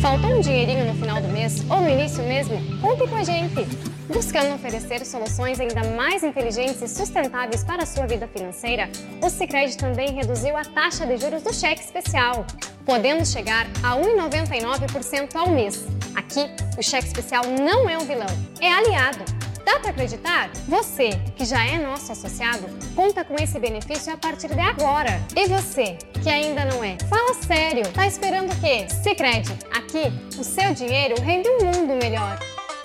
Faltou 0.00 0.30
um 0.36 0.40
dinheirinho 0.40 0.86
no 0.86 0.94
final 0.94 1.20
do 1.20 1.28
mês 1.28 1.60
ou 1.68 1.80
no 1.80 1.88
início 1.88 2.22
mesmo? 2.24 2.58
Conte 2.80 3.06
com 3.08 3.16
a 3.16 3.22
gente! 3.22 3.66
Buscando 4.08 4.54
oferecer 4.54 5.04
soluções 5.04 5.60
ainda 5.60 5.84
mais 5.94 6.24
inteligentes 6.24 6.82
e 6.82 6.88
sustentáveis 6.88 7.62
para 7.62 7.82
a 7.82 7.86
sua 7.86 8.06
vida 8.06 8.26
financeira, 8.26 8.88
o 9.22 9.28
Sicredi 9.28 9.76
também 9.76 10.12
reduziu 10.12 10.56
a 10.56 10.64
taxa 10.64 11.06
de 11.06 11.16
juros 11.16 11.42
do 11.42 11.54
cheque 11.54 11.82
especial, 11.82 12.44
podendo 12.84 13.24
chegar 13.24 13.66
a 13.82 13.96
1,99% 13.96 15.36
ao 15.36 15.50
mês. 15.50 15.86
Aqui, 16.16 16.50
o 16.76 16.82
cheque 16.82 17.06
especial 17.06 17.44
não 17.46 17.88
é 17.88 17.96
um 17.96 18.04
vilão, 18.04 18.26
é 18.60 18.72
aliado 18.72 19.49
Dá 19.64 19.78
para 19.78 19.90
acreditar? 19.90 20.50
Você, 20.68 21.10
que 21.36 21.44
já 21.44 21.64
é 21.64 21.78
nosso 21.78 22.12
associado, 22.12 22.66
conta 22.94 23.24
com 23.24 23.34
esse 23.42 23.58
benefício 23.58 24.12
a 24.12 24.16
partir 24.16 24.48
de 24.48 24.60
agora. 24.60 25.20
E 25.36 25.46
você, 25.46 25.96
que 26.22 26.28
ainda 26.28 26.64
não 26.64 26.82
é? 26.82 26.96
Fala 27.08 27.34
sério, 27.34 27.86
tá 27.92 28.06
esperando 28.06 28.52
o 28.52 28.60
quê? 28.60 28.86
Sicredi, 29.02 29.52
aqui 29.72 30.12
o 30.38 30.44
seu 30.44 30.72
dinheiro 30.74 31.20
rende 31.20 31.48
um 31.48 31.64
mundo 31.64 31.94
melhor. 32.02 32.38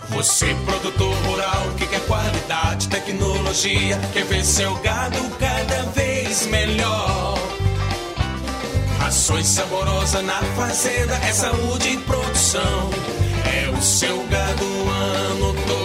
Você, 0.09 0.55
produtor 0.65 1.13
rural, 1.25 1.71
que 1.77 1.88
quer 1.88 2.05
qualidade, 2.05 2.88
tecnologia, 2.89 3.99
quer 4.13 4.23
ver 4.25 4.45
seu 4.45 4.75
gado 4.75 5.17
cada 5.39 5.83
vez 5.91 6.45
melhor. 6.47 7.35
Rações 8.99 9.47
saborosas 9.47 10.23
na 10.23 10.41
fazenda, 10.55 11.15
é 11.15 11.31
saúde 11.31 11.89
e 11.89 11.97
produção. 11.97 12.89
É 13.45 13.69
o 13.69 13.81
seu 13.81 14.23
gado 14.27 14.65
ano 14.89 15.53
todo 15.67 15.84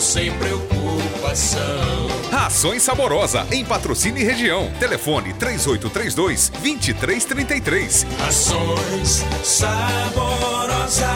sem 0.00 0.32
preocupação. 0.38 2.08
Rações 2.30 2.82
Saborosa, 2.82 3.46
em 3.50 3.64
patrocínio 3.64 4.20
e 4.20 4.24
região. 4.24 4.70
Telefone 4.78 5.32
3832 5.34 6.50
2333. 6.60 8.06
Rações 8.18 9.24
Saborosa. 9.42 11.08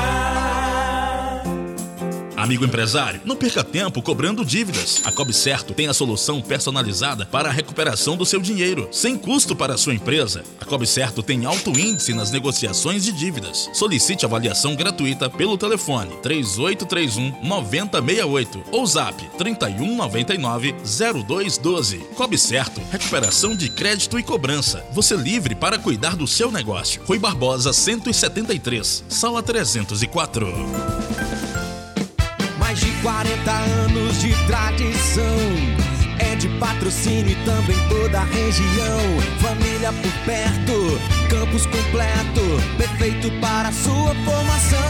Amigo 2.43 2.65
empresário, 2.65 3.21
não 3.25 3.37
perca 3.37 3.63
tempo 3.63 4.03
cobrando 4.03 4.45
dívidas. 4.45 5.01
A 5.05 5.13
Cob 5.13 5.33
Certo 5.33 5.73
tem 5.73 5.87
a 5.87 5.95
solução 5.95 6.41
personalizada 6.43 7.25
para 7.25 7.49
a 7.49 7.53
recuperação 7.53 8.17
do 8.17 8.27
seu 8.27 8.41
dinheiro, 8.41 8.89
sem 8.91 9.17
custo 9.17 9.55
para 9.55 9.75
a 9.75 9.79
sua 9.79 9.95
empresa. 9.95 10.43
A 10.61 10.65
Cob 10.65 10.85
Certo 10.85 11.23
tem 11.23 11.47
alto 11.47 11.71
índice 11.79 12.13
nas 12.13 12.33
negociações 12.33 13.05
de 13.05 13.13
dívidas. 13.13 13.71
Solicite 13.73 14.27
avaliação 14.27 14.75
gratuita 14.75 15.31
pelo 15.31 15.57
telefone 15.57 16.17
3831 16.21 17.47
9068 17.47 18.65
ou 18.73 18.85
zap 18.89 19.25
3199 19.39 20.75
0212. 21.25 21.99
Cob 22.17 22.37
Certo, 22.37 22.81
recuperação 22.91 23.55
de 23.55 23.71
crédito 23.71 24.19
e 24.19 24.23
cobrança. 24.25 24.85
Você 24.93 25.15
livre 25.15 25.55
para 25.55 25.79
cuidar 25.79 26.17
do 26.17 26.27
seu 26.27 26.51
negócio. 26.51 27.03
Rui 27.07 27.21
Barbosa 27.21 27.73
173, 27.73 29.05
sala 29.09 29.45
304. 29.45 31.12
Mais 33.03 33.29
de 33.29 33.39
40 33.39 33.51
anos 33.51 34.21
de 34.21 34.47
tradição. 34.47 35.37
É 36.19 36.37
de 36.37 36.49
patrocínio 36.59 37.31
e 37.31 37.45
também 37.45 37.77
toda 37.89 38.21
a 38.21 38.25
região. 38.25 39.01
Família 39.41 39.93
por 39.93 40.13
perto, 40.25 41.01
campus 41.29 41.67
completo, 41.67 42.43
perfeito 42.79 43.31
para 43.41 43.73
sua 43.73 44.15
formação. 44.25 44.81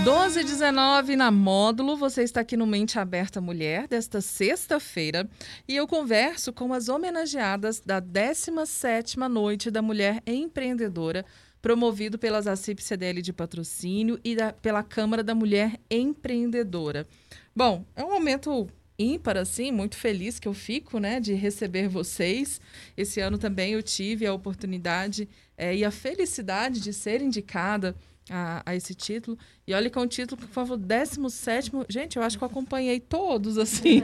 12 0.03 0.39
e 0.39 0.43
19 0.43 1.15
na 1.15 1.31
módulo, 1.31 1.97
você 1.97 2.21
está 2.21 2.41
aqui 2.41 2.55
no 2.55 2.67
Mente 2.67 2.99
Aberta 2.99 3.41
Mulher 3.41 3.87
desta 3.87 4.21
sexta-feira 4.21 5.27
e 5.67 5.75
eu 5.75 5.87
converso 5.87 6.53
com 6.53 6.71
as 6.73 6.89
homenageadas 6.89 7.79
da 7.79 7.99
17ª 7.99 9.27
Noite 9.27 9.71
da 9.71 9.81
Mulher 9.81 10.21
Empreendedora, 10.27 11.25
promovido 11.59 12.19
pelas 12.19 12.45
ACIP 12.45 12.83
CDL 12.83 13.23
de 13.23 13.33
patrocínio 13.33 14.19
e 14.23 14.35
da, 14.35 14.53
pela 14.53 14.83
Câmara 14.83 15.23
da 15.23 15.33
Mulher 15.33 15.79
Empreendedora. 15.89 17.07
Bom, 17.55 17.83
é 17.95 18.03
um 18.03 18.11
momento 18.11 18.69
ímpar, 18.97 19.37
assim, 19.37 19.71
muito 19.71 19.95
feliz 19.95 20.39
que 20.39 20.47
eu 20.47 20.53
fico, 20.53 20.99
né, 20.99 21.19
de 21.19 21.33
receber 21.33 21.87
vocês. 21.87 22.61
Esse 22.95 23.19
ano 23.19 23.37
também 23.37 23.73
eu 23.73 23.83
tive 23.83 24.25
a 24.25 24.33
oportunidade 24.33 25.27
é, 25.57 25.75
e 25.75 25.83
a 25.83 25.91
felicidade 25.91 26.79
de 26.79 26.93
ser 26.93 27.21
indicada 27.21 27.95
a, 28.29 28.63
a, 28.65 28.75
esse 28.75 28.93
título. 28.93 29.37
E 29.67 29.73
olha 29.73 29.89
que 29.89 29.97
é 29.97 30.01
um 30.01 30.07
título, 30.07 30.39
por 30.39 30.49
favor, 30.49 30.77
17. 30.77 31.71
Gente, 31.89 32.17
eu 32.17 32.23
acho 32.23 32.37
que 32.37 32.43
eu 32.43 32.47
acompanhei 32.47 32.99
todos, 32.99 33.57
assim. 33.57 34.01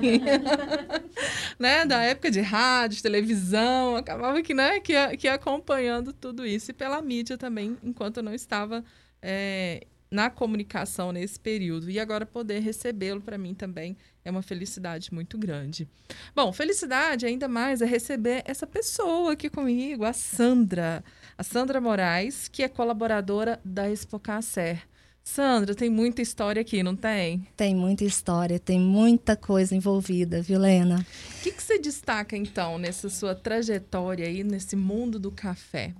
né? 1.57 1.85
Da 1.85 2.01
época 2.03 2.29
de 2.31 2.41
rádio, 2.41 3.01
televisão, 3.01 3.95
acabava 3.95 4.41
que, 4.41 4.53
né, 4.53 4.79
que, 4.79 4.93
que 5.17 5.27
acompanhando 5.27 6.13
tudo 6.13 6.45
isso. 6.45 6.71
E 6.71 6.73
pela 6.73 7.01
mídia 7.01 7.37
também, 7.37 7.77
enquanto 7.83 8.17
eu 8.17 8.23
não 8.23 8.33
estava 8.33 8.83
é, 9.21 9.85
na 10.11 10.29
comunicação 10.29 11.11
nesse 11.11 11.39
período. 11.39 11.89
E 11.89 11.99
agora 11.99 12.25
poder 12.25 12.59
recebê-lo 12.59 13.21
para 13.21 13.37
mim 13.37 13.53
também 13.53 13.95
é 14.23 14.31
uma 14.31 14.41
felicidade 14.41 15.13
muito 15.13 15.37
grande. 15.37 15.87
Bom, 16.35 16.51
felicidade 16.51 17.25
ainda 17.25 17.47
mais 17.47 17.81
é 17.81 17.85
receber 17.85 18.43
essa 18.45 18.67
pessoa 18.67 19.33
aqui 19.33 19.49
comigo, 19.49 20.03
a 20.03 20.13
Sandra. 20.13 21.03
A 21.37 21.43
Sandra 21.43 21.79
Moraes, 21.79 22.47
que 22.47 22.63
é 22.63 22.67
colaboradora 22.67 23.59
da 23.63 23.89
Expocacer. 23.89 24.87
Sandra, 25.23 25.75
tem 25.75 25.89
muita 25.89 26.21
história 26.21 26.61
aqui, 26.61 26.81
não 26.81 26.95
tem? 26.95 27.47
Tem 27.55 27.75
muita 27.75 28.03
história, 28.03 28.57
tem 28.59 28.79
muita 28.79 29.35
coisa 29.35 29.75
envolvida, 29.75 30.41
viu, 30.41 30.59
Lena? 30.59 31.05
O 31.37 31.43
que, 31.43 31.51
que 31.51 31.61
você 31.61 31.77
destaca, 31.77 32.35
então, 32.35 32.77
nessa 32.79 33.09
sua 33.09 33.35
trajetória 33.35 34.25
aí, 34.25 34.43
nesse 34.43 34.75
mundo 34.75 35.19
do 35.19 35.31
café? 35.31 35.93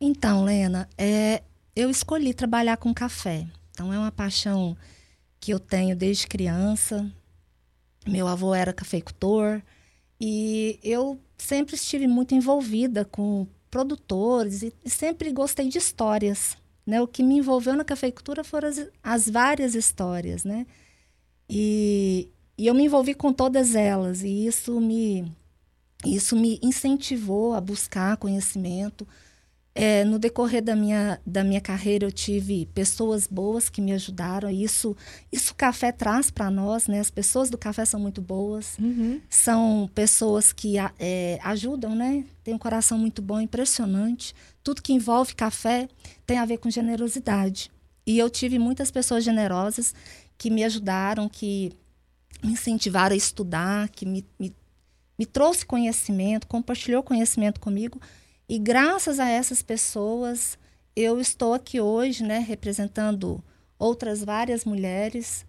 Então, 0.00 0.44
Lena, 0.44 0.88
é, 0.96 1.42
eu 1.74 1.90
escolhi 1.90 2.32
trabalhar 2.32 2.76
com 2.76 2.94
café. 2.94 3.44
Então, 3.72 3.92
é 3.92 3.98
uma 3.98 4.12
paixão 4.12 4.76
que 5.40 5.52
eu 5.52 5.58
tenho 5.58 5.96
desde 5.96 6.26
criança. 6.26 7.10
Meu 8.08 8.26
avô 8.26 8.54
era 8.54 8.72
cafeicultor 8.72 9.60
e 10.20 10.78
eu 10.82 11.20
sempre 11.36 11.74
estive 11.74 12.08
muito 12.08 12.34
envolvida 12.34 13.04
com 13.04 13.46
produtores 13.70 14.62
e 14.62 14.72
sempre 14.86 15.32
gostei 15.32 15.68
de 15.68 15.78
histórias. 15.78 16.56
Né? 16.86 17.00
O 17.02 17.06
que 17.06 17.22
me 17.22 17.36
envolveu 17.36 17.76
na 17.76 17.84
cafeicultura 17.84 18.42
foram 18.42 18.68
as, 18.68 18.86
as 19.02 19.28
várias 19.28 19.74
histórias, 19.74 20.42
né? 20.42 20.66
E, 21.48 22.28
e 22.56 22.66
eu 22.66 22.74
me 22.74 22.84
envolvi 22.84 23.14
com 23.14 23.32
todas 23.32 23.74
elas 23.74 24.22
e 24.22 24.46
isso 24.46 24.80
me 24.80 25.30
isso 26.04 26.36
me 26.36 26.60
incentivou 26.62 27.54
a 27.54 27.60
buscar 27.60 28.16
conhecimento, 28.18 29.06
é, 29.80 30.04
no 30.04 30.18
decorrer 30.18 30.60
da 30.60 30.74
minha, 30.74 31.20
da 31.24 31.44
minha 31.44 31.60
carreira, 31.60 32.04
eu 32.04 32.10
tive 32.10 32.66
pessoas 32.74 33.28
boas 33.28 33.68
que 33.68 33.80
me 33.80 33.92
ajudaram. 33.92 34.50
Isso, 34.50 34.96
isso 35.30 35.52
o 35.52 35.54
café 35.54 35.92
traz 35.92 36.32
para 36.32 36.50
nós, 36.50 36.88
né? 36.88 36.98
As 36.98 37.12
pessoas 37.12 37.48
do 37.48 37.56
café 37.56 37.84
são 37.84 38.00
muito 38.00 38.20
boas. 38.20 38.76
Uhum. 38.76 39.20
São 39.30 39.88
pessoas 39.94 40.52
que 40.52 40.74
é, 40.98 41.38
ajudam, 41.44 41.94
né? 41.94 42.24
Tem 42.42 42.52
um 42.52 42.58
coração 42.58 42.98
muito 42.98 43.22
bom, 43.22 43.40
impressionante. 43.40 44.34
Tudo 44.64 44.82
que 44.82 44.92
envolve 44.92 45.36
café 45.36 45.88
tem 46.26 46.38
a 46.38 46.44
ver 46.44 46.58
com 46.58 46.68
generosidade. 46.68 47.70
E 48.04 48.18
eu 48.18 48.28
tive 48.28 48.58
muitas 48.58 48.90
pessoas 48.90 49.22
generosas 49.22 49.94
que 50.36 50.50
me 50.50 50.64
ajudaram, 50.64 51.28
que 51.28 51.70
me 52.42 52.50
incentivaram 52.50 53.14
a 53.14 53.16
estudar, 53.16 53.88
que 53.90 54.04
me, 54.04 54.26
me, 54.40 54.52
me 55.16 55.24
trouxe 55.24 55.64
conhecimento, 55.64 56.48
compartilhou 56.48 57.00
conhecimento 57.00 57.60
comigo 57.60 58.00
e 58.48 58.58
graças 58.58 59.20
a 59.20 59.28
essas 59.28 59.60
pessoas, 59.60 60.58
eu 60.96 61.20
estou 61.20 61.52
aqui 61.52 61.80
hoje, 61.80 62.24
né, 62.24 62.38
representando 62.38 63.44
outras 63.78 64.24
várias 64.24 64.64
mulheres. 64.64 65.44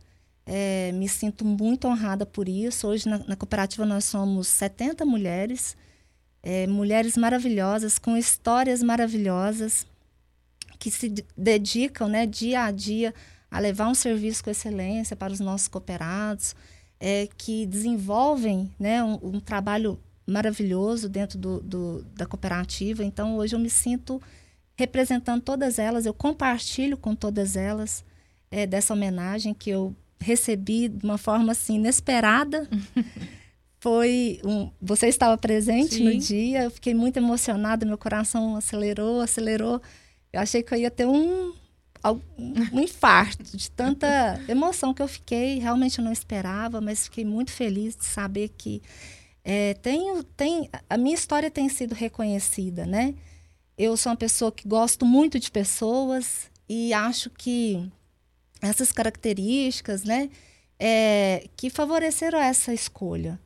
É, 0.45 0.91
me 0.91 1.07
sinto 1.07 1.45
muito 1.45 1.88
honrada 1.88 2.25
por 2.25 2.49
isso. 2.49 2.88
Hoje, 2.88 3.07
na, 3.07 3.19
na 3.19 3.35
cooperativa, 3.35 3.85
nós 3.85 4.05
somos 4.05 4.47
70 4.47 5.05
mulheres, 5.05 5.77
é, 6.43 6.67
mulheres 6.67 7.15
maravilhosas, 7.15 7.97
com 7.97 8.17
histórias 8.17 8.83
maravilhosas, 8.83 9.88
que 10.77 10.91
se 10.91 11.13
dedicam 11.38 12.09
né, 12.09 12.25
dia 12.25 12.63
a 12.63 12.71
dia 12.71 13.13
a 13.49 13.59
levar 13.59 13.88
um 13.88 13.95
serviço 13.95 14.43
com 14.43 14.49
excelência 14.49 15.15
para 15.15 15.33
os 15.33 15.39
nossos 15.39 15.67
cooperados, 15.67 16.55
é, 16.99 17.27
que 17.38 17.65
desenvolvem 17.65 18.69
né, 18.77 19.03
um, 19.03 19.19
um 19.23 19.39
trabalho 19.39 19.99
maravilhoso 20.29 21.09
dentro 21.09 21.37
do, 21.37 21.59
do, 21.59 22.05
da 22.15 22.25
cooperativa. 22.25 23.03
Então, 23.03 23.37
hoje 23.37 23.55
eu 23.55 23.59
me 23.59 23.69
sinto 23.69 24.21
representando 24.75 25.41
todas 25.41 25.77
elas, 25.77 26.05
eu 26.05 26.13
compartilho 26.13 26.97
com 26.97 27.13
todas 27.13 27.57
elas 27.57 28.03
é, 28.49 28.65
dessa 28.65 28.93
homenagem 28.93 29.53
que 29.53 29.69
eu 29.69 29.93
recebi 30.19 30.87
de 30.87 31.05
uma 31.05 31.17
forma 31.17 31.51
assim 31.51 31.75
inesperada. 31.75 32.67
Foi 33.81 34.39
um, 34.43 34.69
você 34.81 35.07
estava 35.07 35.37
presente 35.37 35.95
Sim. 35.95 36.03
no 36.03 36.17
dia, 36.17 36.63
eu 36.63 36.71
fiquei 36.71 36.93
muito 36.93 37.17
emocionada, 37.17 37.85
meu 37.85 37.97
coração 37.97 38.55
acelerou, 38.57 39.21
acelerou. 39.21 39.81
Eu 40.33 40.41
achei 40.41 40.61
que 40.61 40.73
eu 40.73 40.77
ia 40.77 40.91
ter 40.91 41.07
um 41.07 41.53
um 42.71 42.79
infarto 42.79 43.57
de 43.57 43.69
tanta 43.71 44.39
emoção 44.47 44.93
que 44.93 45.01
eu 45.01 45.07
fiquei, 45.07 45.59
realmente 45.59 45.99
eu 45.99 46.05
não 46.05 46.13
esperava, 46.13 46.79
mas 46.79 47.05
fiquei 47.05 47.25
muito 47.25 47.51
feliz 47.51 47.95
de 47.95 48.05
saber 48.05 48.49
que 48.57 48.81
é, 49.43 49.73
tenho, 49.75 50.23
tem, 50.23 50.69
a 50.89 50.97
minha 50.97 51.15
história 51.15 51.49
tem 51.49 51.69
sido 51.69 51.93
reconhecida, 51.93 52.86
né? 52.86 53.15
Eu 53.78 53.95
sou 53.95 54.12
uma 54.12 54.17
pessoa 54.17 54.52
que 54.52 54.67
gosto 54.67 55.06
muito 55.06 55.39
de 55.39 55.49
pessoas 55.49 56.49
e 56.67 56.93
acho 56.93 57.30
que 57.30 57.89
essas 58.62 58.91
características, 58.91 60.04
né, 60.04 60.30
é, 60.78 61.47
que 61.56 61.69
favoreceram 61.69 62.39
essa 62.39 62.73
escolha. 62.73 63.39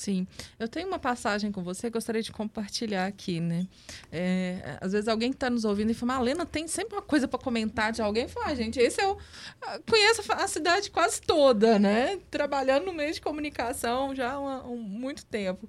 Sim, 0.00 0.26
eu 0.58 0.66
tenho 0.66 0.88
uma 0.88 0.98
passagem 0.98 1.52
com 1.52 1.62
você, 1.62 1.90
gostaria 1.90 2.22
de 2.22 2.32
compartilhar 2.32 3.04
aqui, 3.04 3.38
né? 3.38 3.66
É, 4.10 4.78
às 4.80 4.92
vezes 4.92 5.08
alguém 5.08 5.28
que 5.28 5.36
está 5.36 5.50
nos 5.50 5.66
ouvindo 5.66 5.90
e 5.90 5.94
fala, 5.94 6.14
ah, 6.14 6.20
Lena, 6.20 6.46
tem 6.46 6.66
sempre 6.66 6.94
uma 6.94 7.02
coisa 7.02 7.28
para 7.28 7.38
comentar 7.38 7.92
de 7.92 8.00
alguém. 8.00 8.26
Fala, 8.26 8.46
ah, 8.46 8.54
gente, 8.54 8.80
esse 8.80 8.98
eu 9.02 9.18
ah, 9.60 9.78
conheço 9.86 10.22
a 10.32 10.48
cidade 10.48 10.90
quase 10.90 11.20
toda, 11.20 11.78
né? 11.78 12.18
Trabalhando 12.30 12.86
no 12.86 12.94
meio 12.94 13.12
de 13.12 13.20
comunicação 13.20 14.14
já 14.14 14.32
há 14.32 14.66
um, 14.66 14.78
muito 14.78 15.22
tempo. 15.26 15.68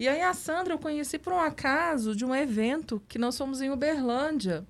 E 0.00 0.08
aí 0.08 0.22
a 0.22 0.32
Sandra 0.32 0.72
eu 0.72 0.78
conheci 0.78 1.18
por 1.18 1.34
um 1.34 1.38
acaso 1.38 2.16
de 2.16 2.24
um 2.24 2.34
evento 2.34 3.02
que 3.06 3.18
nós 3.18 3.36
fomos 3.36 3.60
em 3.60 3.68
Uberlândia 3.68 4.66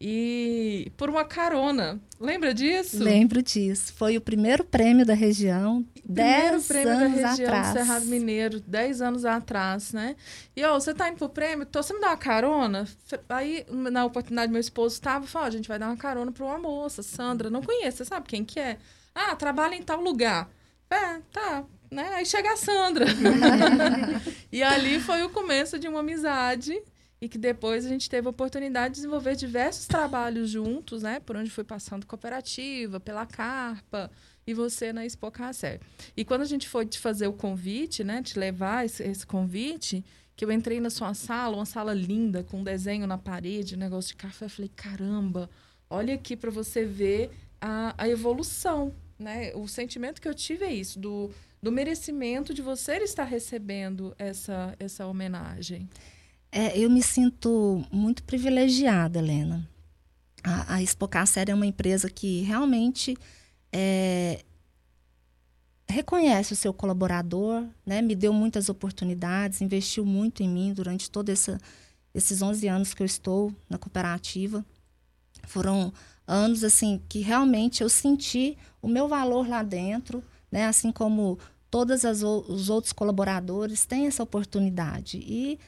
e 0.00 0.92
por 0.96 1.08
uma 1.08 1.24
carona. 1.24 1.98
Lembra 2.20 2.52
disso? 2.52 3.02
Lembro 3.02 3.42
disso. 3.42 3.92
Foi 3.94 4.16
o 4.16 4.20
primeiro 4.20 4.62
prêmio 4.62 5.06
da 5.06 5.14
região, 5.14 5.84
primeiro 6.02 6.52
dez 6.52 6.66
prêmio 6.66 6.92
anos 6.92 7.20
da 7.20 7.28
região 7.30 7.48
atrás. 7.48 7.72
Cerrado 7.72 8.06
Mineiro, 8.06 8.60
dez 8.60 9.00
anos 9.00 9.24
atrás, 9.24 9.92
né? 9.92 10.16
E, 10.54 10.62
ó, 10.64 10.78
você 10.78 10.94
tá 10.94 11.08
indo 11.08 11.16
pro 11.16 11.28
prêmio, 11.28 11.66
então 11.68 11.82
você 11.82 11.94
me 11.94 12.00
dá 12.00 12.08
uma 12.08 12.16
carona? 12.16 12.86
Aí, 13.28 13.64
na 13.70 14.04
oportunidade, 14.04 14.52
meu 14.52 14.60
esposo 14.60 14.94
estava 14.94 15.26
falou, 15.26 15.48
a 15.48 15.50
gente 15.50 15.68
vai 15.68 15.78
dar 15.78 15.88
uma 15.88 15.96
carona 15.96 16.30
para 16.30 16.44
uma 16.44 16.58
moça, 16.58 17.02
Sandra, 17.02 17.48
não 17.48 17.62
conheço, 17.62 17.98
você 17.98 18.04
sabe 18.04 18.28
quem 18.28 18.44
que 18.44 18.60
é? 18.60 18.78
Ah, 19.14 19.34
trabalha 19.34 19.74
em 19.74 19.82
tal 19.82 20.00
lugar. 20.00 20.48
É, 20.90 21.20
tá, 21.32 21.64
né? 21.90 22.10
Aí 22.14 22.26
chega 22.26 22.52
a 22.52 22.56
Sandra. 22.56 23.06
e 24.52 24.62
ali 24.62 25.00
foi 25.00 25.22
o 25.22 25.30
começo 25.30 25.78
de 25.78 25.88
uma 25.88 26.00
amizade 26.00 26.78
e 27.20 27.28
que 27.28 27.38
depois 27.38 27.86
a 27.86 27.88
gente 27.88 28.10
teve 28.10 28.26
a 28.26 28.30
oportunidade 28.30 28.94
de 28.94 29.00
desenvolver 29.00 29.36
diversos 29.36 29.86
trabalhos 29.86 30.50
juntos, 30.50 31.02
né? 31.02 31.18
Por 31.20 31.36
onde 31.36 31.50
foi 31.50 31.64
passando 31.64 32.06
cooperativa, 32.06 33.00
pela 33.00 33.24
Carpa 33.24 34.10
e 34.46 34.52
você 34.52 34.92
na 34.92 35.04
Expo 35.04 35.30
Cacé. 35.30 35.80
E 36.16 36.24
quando 36.24 36.42
a 36.42 36.46
gente 36.46 36.68
foi 36.68 36.84
te 36.84 36.98
fazer 36.98 37.26
o 37.26 37.32
convite, 37.32 38.04
né? 38.04 38.22
Te 38.22 38.38
levar 38.38 38.84
esse, 38.84 39.02
esse 39.02 39.26
convite, 39.26 40.04
que 40.36 40.44
eu 40.44 40.52
entrei 40.52 40.78
na 40.78 40.90
sua 40.90 41.14
sala, 41.14 41.56
uma 41.56 41.64
sala 41.64 41.94
linda, 41.94 42.44
com 42.44 42.60
um 42.60 42.64
desenho 42.64 43.06
na 43.06 43.16
parede, 43.16 43.74
um 43.74 43.78
negócio 43.78 44.10
de 44.10 44.16
café, 44.16 44.44
eu 44.44 44.50
falei, 44.50 44.70
caramba, 44.76 45.48
olha 45.88 46.14
aqui 46.14 46.36
para 46.36 46.50
você 46.50 46.84
ver 46.84 47.30
a, 47.58 47.94
a 47.96 48.08
evolução, 48.08 48.94
né? 49.18 49.54
O 49.54 49.66
sentimento 49.66 50.20
que 50.20 50.28
eu 50.28 50.34
tive 50.34 50.66
é 50.66 50.72
isso, 50.74 50.98
do, 50.98 51.30
do 51.62 51.72
merecimento 51.72 52.52
de 52.52 52.60
você 52.60 52.98
estar 52.98 53.24
recebendo 53.24 54.14
essa, 54.18 54.76
essa 54.78 55.06
homenagem. 55.06 55.88
É, 56.58 56.74
eu 56.74 56.88
me 56.88 57.02
sinto 57.02 57.84
muito 57.92 58.22
privilegiada, 58.22 59.18
Helena. 59.18 59.68
A, 60.42 60.76
a 60.76 60.82
Expocacer 60.82 61.50
é 61.50 61.54
uma 61.54 61.66
empresa 61.66 62.08
que 62.08 62.40
realmente 62.40 63.14
é, 63.70 64.42
reconhece 65.86 66.54
o 66.54 66.56
seu 66.56 66.72
colaborador, 66.72 67.62
né? 67.84 68.00
me 68.00 68.14
deu 68.14 68.32
muitas 68.32 68.70
oportunidades, 68.70 69.60
investiu 69.60 70.06
muito 70.06 70.42
em 70.42 70.48
mim 70.48 70.72
durante 70.72 71.10
todos 71.10 71.46
esses 72.14 72.40
11 72.40 72.68
anos 72.68 72.94
que 72.94 73.02
eu 73.02 73.06
estou 73.06 73.52
na 73.68 73.76
cooperativa. 73.76 74.64
Foram 75.46 75.92
anos 76.26 76.64
assim 76.64 77.02
que 77.06 77.20
realmente 77.20 77.82
eu 77.82 77.90
senti 77.90 78.56
o 78.80 78.88
meu 78.88 79.06
valor 79.08 79.46
lá 79.46 79.62
dentro, 79.62 80.24
né? 80.50 80.64
assim 80.64 80.90
como 80.90 81.38
todos 81.70 82.02
os 82.02 82.70
outros 82.70 82.94
colaboradores 82.94 83.84
têm 83.84 84.06
essa 84.06 84.22
oportunidade. 84.22 85.18
E 85.18 85.60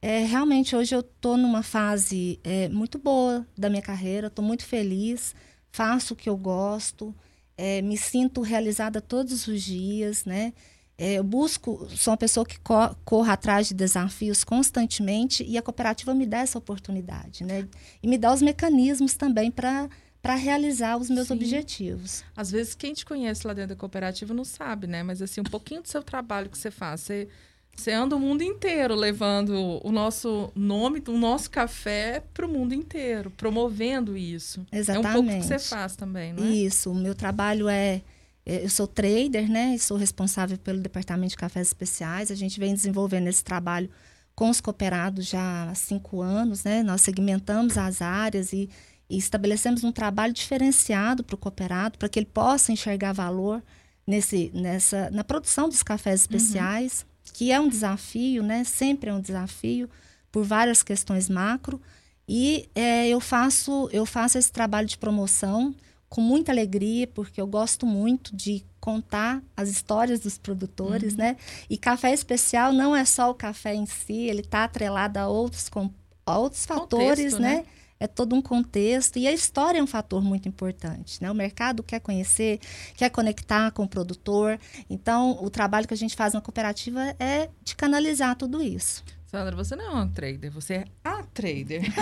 é, 0.00 0.24
realmente, 0.24 0.76
hoje 0.76 0.94
eu 0.94 1.00
estou 1.00 1.36
numa 1.36 1.62
fase 1.62 2.38
é, 2.44 2.68
muito 2.68 2.98
boa 2.98 3.46
da 3.56 3.68
minha 3.68 3.82
carreira, 3.82 4.28
estou 4.28 4.44
muito 4.44 4.64
feliz, 4.64 5.34
faço 5.70 6.14
o 6.14 6.16
que 6.16 6.28
eu 6.28 6.36
gosto, 6.36 7.14
é, 7.56 7.80
me 7.82 7.96
sinto 7.96 8.40
realizada 8.42 9.00
todos 9.00 9.46
os 9.46 9.62
dias, 9.62 10.24
né? 10.24 10.52
É, 10.98 11.14
eu 11.14 11.24
busco, 11.24 11.86
sou 11.90 12.12
uma 12.12 12.16
pessoa 12.16 12.46
que 12.46 12.58
co 12.60 12.94
corra 13.04 13.34
atrás 13.34 13.68
de 13.68 13.74
desafios 13.74 14.42
constantemente 14.44 15.44
e 15.44 15.58
a 15.58 15.62
cooperativa 15.62 16.14
me 16.14 16.24
dá 16.24 16.38
essa 16.38 16.58
oportunidade, 16.58 17.44
né? 17.44 17.68
E 18.02 18.08
me 18.08 18.16
dá 18.16 18.32
os 18.32 18.40
mecanismos 18.40 19.14
também 19.14 19.50
para 19.50 19.88
para 20.22 20.34
realizar 20.34 20.96
os 20.96 21.08
meus 21.08 21.28
Sim. 21.28 21.34
objetivos. 21.34 22.24
Às 22.34 22.50
vezes 22.50 22.74
quem 22.74 22.92
te 22.92 23.06
conhece 23.06 23.46
lá 23.46 23.52
dentro 23.52 23.76
da 23.76 23.76
cooperativa 23.76 24.34
não 24.34 24.44
sabe, 24.44 24.88
né? 24.88 25.00
Mas 25.02 25.22
assim, 25.22 25.40
um 25.40 25.44
pouquinho 25.44 25.82
do 25.82 25.88
seu 25.88 26.02
trabalho 26.02 26.50
que 26.50 26.58
você 26.58 26.68
faz, 26.68 27.02
você 27.02 27.28
Você 27.76 27.92
anda 27.92 28.16
o 28.16 28.20
mundo 28.20 28.42
inteiro 28.42 28.94
levando 28.94 29.80
o 29.84 29.92
nosso 29.92 30.50
nome, 30.54 31.02
o 31.06 31.18
nosso 31.18 31.50
café 31.50 32.22
para 32.32 32.46
o 32.46 32.48
mundo 32.48 32.72
inteiro, 32.72 33.30
promovendo 33.30 34.16
isso. 34.16 34.66
Exatamente. 34.72 35.06
É 35.06 35.10
um 35.10 35.12
pouco 35.12 35.28
que 35.28 35.46
você 35.46 35.58
faz 35.58 35.94
também, 35.94 36.32
não 36.32 36.42
é? 36.42 36.48
Isso. 36.48 36.90
O 36.90 36.94
meu 36.94 37.14
trabalho 37.14 37.68
é. 37.68 38.02
é 38.46 38.64
eu 38.64 38.70
sou 38.70 38.86
trader, 38.86 39.48
né? 39.48 39.74
E 39.74 39.78
sou 39.78 39.98
responsável 39.98 40.56
pelo 40.56 40.80
departamento 40.80 41.30
de 41.30 41.36
cafés 41.36 41.68
especiais. 41.68 42.30
A 42.30 42.34
gente 42.34 42.58
vem 42.58 42.72
desenvolvendo 42.72 43.28
esse 43.28 43.44
trabalho 43.44 43.90
com 44.34 44.48
os 44.48 44.60
cooperados 44.60 45.26
já 45.26 45.70
há 45.70 45.74
cinco 45.74 46.22
anos, 46.22 46.64
né? 46.64 46.82
Nós 46.82 47.02
segmentamos 47.02 47.76
as 47.76 48.00
áreas 48.00 48.54
e, 48.54 48.70
e 49.08 49.18
estabelecemos 49.18 49.84
um 49.84 49.92
trabalho 49.92 50.32
diferenciado 50.32 51.22
para 51.22 51.34
o 51.34 51.38
cooperado, 51.38 51.98
para 51.98 52.08
que 52.08 52.18
ele 52.18 52.26
possa 52.26 52.72
enxergar 52.72 53.12
valor 53.12 53.62
nesse, 54.06 54.50
nessa, 54.54 55.10
na 55.10 55.22
produção 55.22 55.68
dos 55.68 55.82
cafés 55.82 56.20
uhum. 56.22 56.36
especiais. 56.36 57.02
Uhum 57.02 57.15
que 57.36 57.52
é 57.52 57.60
um 57.60 57.68
desafio, 57.68 58.42
né? 58.42 58.64
Sempre 58.64 59.10
é 59.10 59.12
um 59.12 59.20
desafio 59.20 59.90
por 60.32 60.42
várias 60.42 60.82
questões 60.82 61.28
macro. 61.28 61.78
E 62.26 62.66
é, 62.74 63.06
eu 63.08 63.20
faço 63.20 63.90
eu 63.92 64.06
faço 64.06 64.38
esse 64.38 64.50
trabalho 64.50 64.88
de 64.88 64.96
promoção 64.96 65.74
com 66.08 66.22
muita 66.22 66.50
alegria, 66.50 67.06
porque 67.06 67.38
eu 67.38 67.46
gosto 67.46 67.84
muito 67.84 68.34
de 68.34 68.64
contar 68.80 69.42
as 69.54 69.68
histórias 69.68 70.20
dos 70.20 70.38
produtores, 70.38 71.12
uhum. 71.12 71.18
né? 71.18 71.36
E 71.68 71.76
café 71.76 72.10
especial 72.10 72.72
não 72.72 72.96
é 72.96 73.04
só 73.04 73.30
o 73.30 73.34
café 73.34 73.74
em 73.74 73.84
si, 73.84 74.14
ele 74.14 74.40
está 74.40 74.64
atrelado 74.64 75.18
a 75.18 75.28
outros, 75.28 75.68
com, 75.68 75.90
a 76.24 76.38
outros 76.38 76.64
fatores, 76.64 77.34
Contexto, 77.34 77.38
né? 77.42 77.56
né? 77.56 77.64
É 77.98 78.06
todo 78.06 78.34
um 78.34 78.42
contexto 78.42 79.18
e 79.18 79.26
a 79.26 79.32
história 79.32 79.78
é 79.78 79.82
um 79.82 79.86
fator 79.86 80.22
muito 80.22 80.48
importante. 80.48 81.22
Né? 81.22 81.30
O 81.30 81.34
mercado 81.34 81.82
quer 81.82 82.00
conhecer, 82.00 82.60
quer 82.96 83.10
conectar 83.10 83.70
com 83.70 83.84
o 83.84 83.88
produtor. 83.88 84.58
Então, 84.88 85.38
o 85.42 85.50
trabalho 85.50 85.86
que 85.88 85.94
a 85.94 85.96
gente 85.96 86.14
faz 86.14 86.34
na 86.34 86.40
cooperativa 86.40 87.14
é 87.18 87.48
de 87.62 87.74
canalizar 87.74 88.36
tudo 88.36 88.62
isso. 88.62 89.02
Sandra, 89.26 89.56
você 89.56 89.74
não 89.74 89.84
é 89.84 90.02
um 90.02 90.08
trader, 90.08 90.50
você 90.50 90.74
é 90.74 90.84
a 91.04 91.22
trader. 91.22 91.82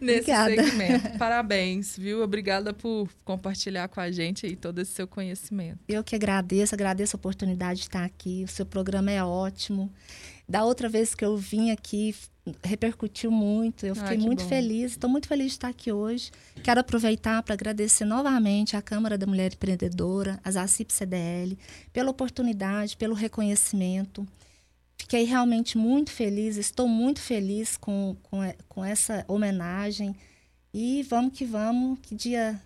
Nesse 0.00 0.30
Obrigada. 0.30 0.50
segmento. 0.50 1.18
Parabéns, 1.18 1.96
viu? 1.96 2.22
Obrigada 2.22 2.72
por 2.72 3.08
compartilhar 3.24 3.88
com 3.88 4.00
a 4.00 4.10
gente 4.10 4.46
aí 4.46 4.56
todo 4.56 4.80
esse 4.80 4.92
seu 4.92 5.06
conhecimento. 5.06 5.78
Eu 5.88 6.02
que 6.02 6.16
agradeço, 6.16 6.74
agradeço 6.74 7.16
a 7.16 7.18
oportunidade 7.18 7.80
de 7.80 7.86
estar 7.86 8.04
aqui. 8.04 8.44
O 8.44 8.48
seu 8.48 8.66
programa 8.66 9.10
é 9.10 9.22
ótimo. 9.22 9.92
Da 10.52 10.66
outra 10.66 10.86
vez 10.86 11.14
que 11.14 11.24
eu 11.24 11.34
vim 11.34 11.70
aqui, 11.70 12.14
repercutiu 12.62 13.30
muito. 13.30 13.86
Eu 13.86 13.94
fiquei 13.94 14.18
muito 14.18 14.42
bom. 14.42 14.48
feliz. 14.50 14.92
Estou 14.92 15.08
muito 15.08 15.26
feliz 15.26 15.46
de 15.46 15.52
estar 15.52 15.68
aqui 15.68 15.90
hoje. 15.90 16.30
Quero 16.62 16.78
aproveitar 16.78 17.42
para 17.42 17.54
agradecer 17.54 18.04
novamente 18.04 18.76
à 18.76 18.82
Câmara 18.82 19.16
da 19.16 19.26
Mulher 19.26 19.54
Empreendedora, 19.54 20.38
às 20.44 20.54
ACIP 20.54 20.92
CDL, 20.92 21.56
pela 21.90 22.10
oportunidade, 22.10 22.98
pelo 22.98 23.14
reconhecimento. 23.14 24.28
Fiquei 24.98 25.24
realmente 25.24 25.78
muito 25.78 26.10
feliz, 26.10 26.58
estou 26.58 26.86
muito 26.86 27.22
feliz 27.22 27.78
com, 27.78 28.14
com, 28.22 28.40
com 28.68 28.84
essa 28.84 29.24
homenagem. 29.26 30.14
E 30.74 31.02
vamos 31.04 31.32
que 31.32 31.46
vamos, 31.46 31.98
que 32.02 32.14
dia 32.14 32.60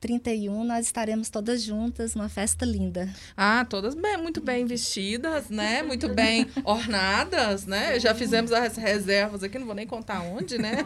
31 0.00 0.64
nós 0.64 0.86
estaremos 0.86 1.28
todas 1.28 1.62
juntas, 1.62 2.14
uma 2.14 2.28
festa 2.28 2.64
linda. 2.64 3.12
Ah, 3.36 3.66
todas 3.68 3.94
bem, 3.94 4.16
muito 4.16 4.40
bem 4.40 4.64
vestidas, 4.64 5.48
né? 5.48 5.82
Muito 5.82 6.08
bem 6.08 6.46
ornadas, 6.64 7.66
né? 7.66 7.98
Já 7.98 8.14
fizemos 8.14 8.52
as 8.52 8.76
reservas 8.76 9.42
aqui, 9.42 9.58
não 9.58 9.66
vou 9.66 9.74
nem 9.74 9.86
contar 9.86 10.22
onde, 10.22 10.56
né? 10.56 10.76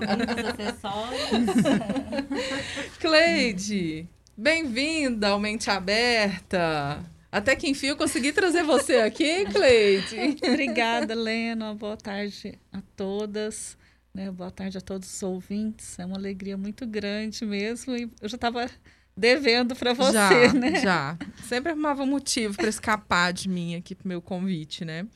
Cleide, 2.98 4.08
bem-vinda 4.36 5.28
ao 5.28 5.38
Mente 5.38 5.70
Aberta. 5.70 7.04
Até 7.30 7.56
que 7.56 7.68
enfim 7.68 7.88
eu 7.88 7.96
consegui 7.96 8.32
trazer 8.32 8.62
você 8.62 8.96
aqui, 8.96 9.44
Cleide. 9.46 10.36
Obrigada, 10.42 11.14
Lena. 11.14 11.74
Boa 11.74 11.96
tarde 11.96 12.58
a 12.72 12.80
todas. 12.96 13.76
Né? 14.14 14.30
Boa 14.30 14.50
tarde 14.50 14.76
a 14.76 14.80
todos 14.80 15.14
os 15.14 15.22
ouvintes. 15.22 15.98
É 15.98 16.04
uma 16.04 16.16
alegria 16.16 16.56
muito 16.56 16.86
grande 16.86 17.46
mesmo. 17.46 17.96
E 17.96 18.10
eu 18.20 18.28
já 18.28 18.36
estava 18.36 18.68
devendo 19.16 19.76
para 19.76 19.92
você, 19.92 20.12
já, 20.12 20.52
né? 20.52 20.80
Já. 20.80 21.18
Sempre 21.44 21.72
arrumava 21.72 22.02
um 22.02 22.06
motivo 22.06 22.56
para 22.56 22.68
escapar 22.68 23.32
de 23.32 23.48
mim 23.48 23.74
aqui 23.74 23.94
pro 23.94 24.08
meu 24.08 24.22
convite, 24.22 24.84
né? 24.84 25.06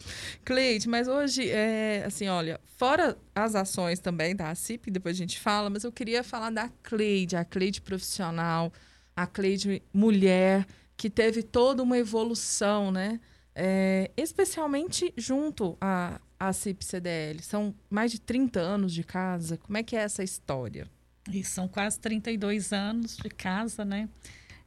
Cleide, 0.44 0.88
mas 0.88 1.08
hoje 1.08 1.48
é 1.48 2.04
assim, 2.06 2.28
olha, 2.28 2.60
fora 2.76 3.16
as 3.34 3.54
ações 3.54 3.98
também 3.98 4.36
da 4.36 4.54
CIP, 4.54 4.90
depois 4.90 5.16
a 5.16 5.18
gente 5.18 5.40
fala, 5.40 5.70
mas 5.70 5.84
eu 5.84 5.92
queria 5.92 6.22
falar 6.22 6.50
da 6.50 6.68
Cleide, 6.82 7.36
a 7.36 7.44
Cleide 7.44 7.80
profissional, 7.80 8.72
a 9.14 9.26
Cleide 9.26 9.82
mulher, 9.92 10.66
que 10.96 11.08
teve 11.08 11.42
toda 11.42 11.82
uma 11.82 11.98
evolução, 11.98 12.90
né? 12.90 13.20
É, 13.54 14.10
especialmente 14.16 15.14
junto 15.16 15.78
à, 15.80 16.20
à 16.38 16.52
CIP 16.52 16.84
CDL. 16.84 17.42
São 17.42 17.74
mais 17.88 18.10
de 18.10 18.20
30 18.20 18.60
anos 18.60 18.92
de 18.92 19.02
casa. 19.02 19.56
Como 19.56 19.78
é 19.78 19.82
que 19.82 19.96
é 19.96 20.00
essa 20.00 20.22
história? 20.22 20.86
E 21.30 21.42
são 21.42 21.66
quase 21.66 21.98
32 21.98 22.72
anos 22.72 23.16
de 23.16 23.28
casa, 23.28 23.84
né? 23.84 24.08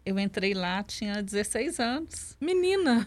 Eu 0.06 0.18
entrei 0.18 0.54
lá, 0.54 0.84
tinha 0.84 1.22
16 1.22 1.80
anos. 1.80 2.38
Menina! 2.40 3.06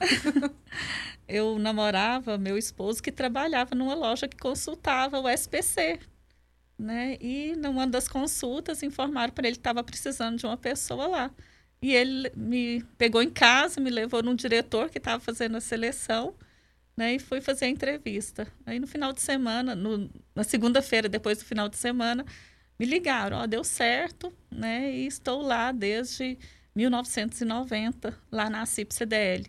eu 1.26 1.58
namorava 1.58 2.38
meu 2.38 2.56
esposo 2.56 3.02
que 3.02 3.10
trabalhava 3.10 3.74
numa 3.74 3.94
loja 3.94 4.28
que 4.28 4.36
consultava 4.36 5.18
o 5.18 5.28
SPC. 5.28 5.98
Né? 6.78 7.16
E 7.20 7.54
numa 7.56 7.86
das 7.86 8.08
consultas 8.08 8.82
informaram 8.82 9.32
para 9.32 9.46
ele 9.46 9.56
que 9.56 9.60
estava 9.60 9.82
precisando 9.84 10.38
de 10.38 10.46
uma 10.46 10.56
pessoa 10.56 11.06
lá. 11.06 11.30
E 11.80 11.92
ele 11.92 12.30
me 12.36 12.82
pegou 12.96 13.22
em 13.22 13.30
casa, 13.30 13.80
me 13.80 13.90
levou 13.90 14.22
num 14.22 14.34
diretor 14.34 14.88
que 14.88 14.98
estava 14.98 15.18
fazendo 15.20 15.56
a 15.56 15.60
seleção, 15.60 16.34
né? 16.96 17.14
E 17.14 17.18
fui 17.18 17.40
fazer 17.40 17.64
a 17.64 17.68
entrevista. 17.68 18.46
Aí 18.64 18.78
no 18.78 18.86
final 18.86 19.12
de 19.12 19.20
semana, 19.20 19.74
no, 19.74 20.08
na 20.34 20.44
segunda-feira, 20.44 21.08
depois 21.08 21.38
do 21.38 21.44
final 21.44 21.68
de 21.68 21.76
semana, 21.76 22.24
me 22.78 22.86
ligaram, 22.86 23.38
ó, 23.38 23.46
deu 23.46 23.62
certo, 23.62 24.32
né? 24.50 24.90
E 24.90 25.06
estou 25.06 25.42
lá 25.42 25.72
desde 25.72 26.38
1990, 26.74 28.18
lá 28.30 28.48
na 28.48 28.66
CIP 28.66 28.94
CDL, 28.94 29.46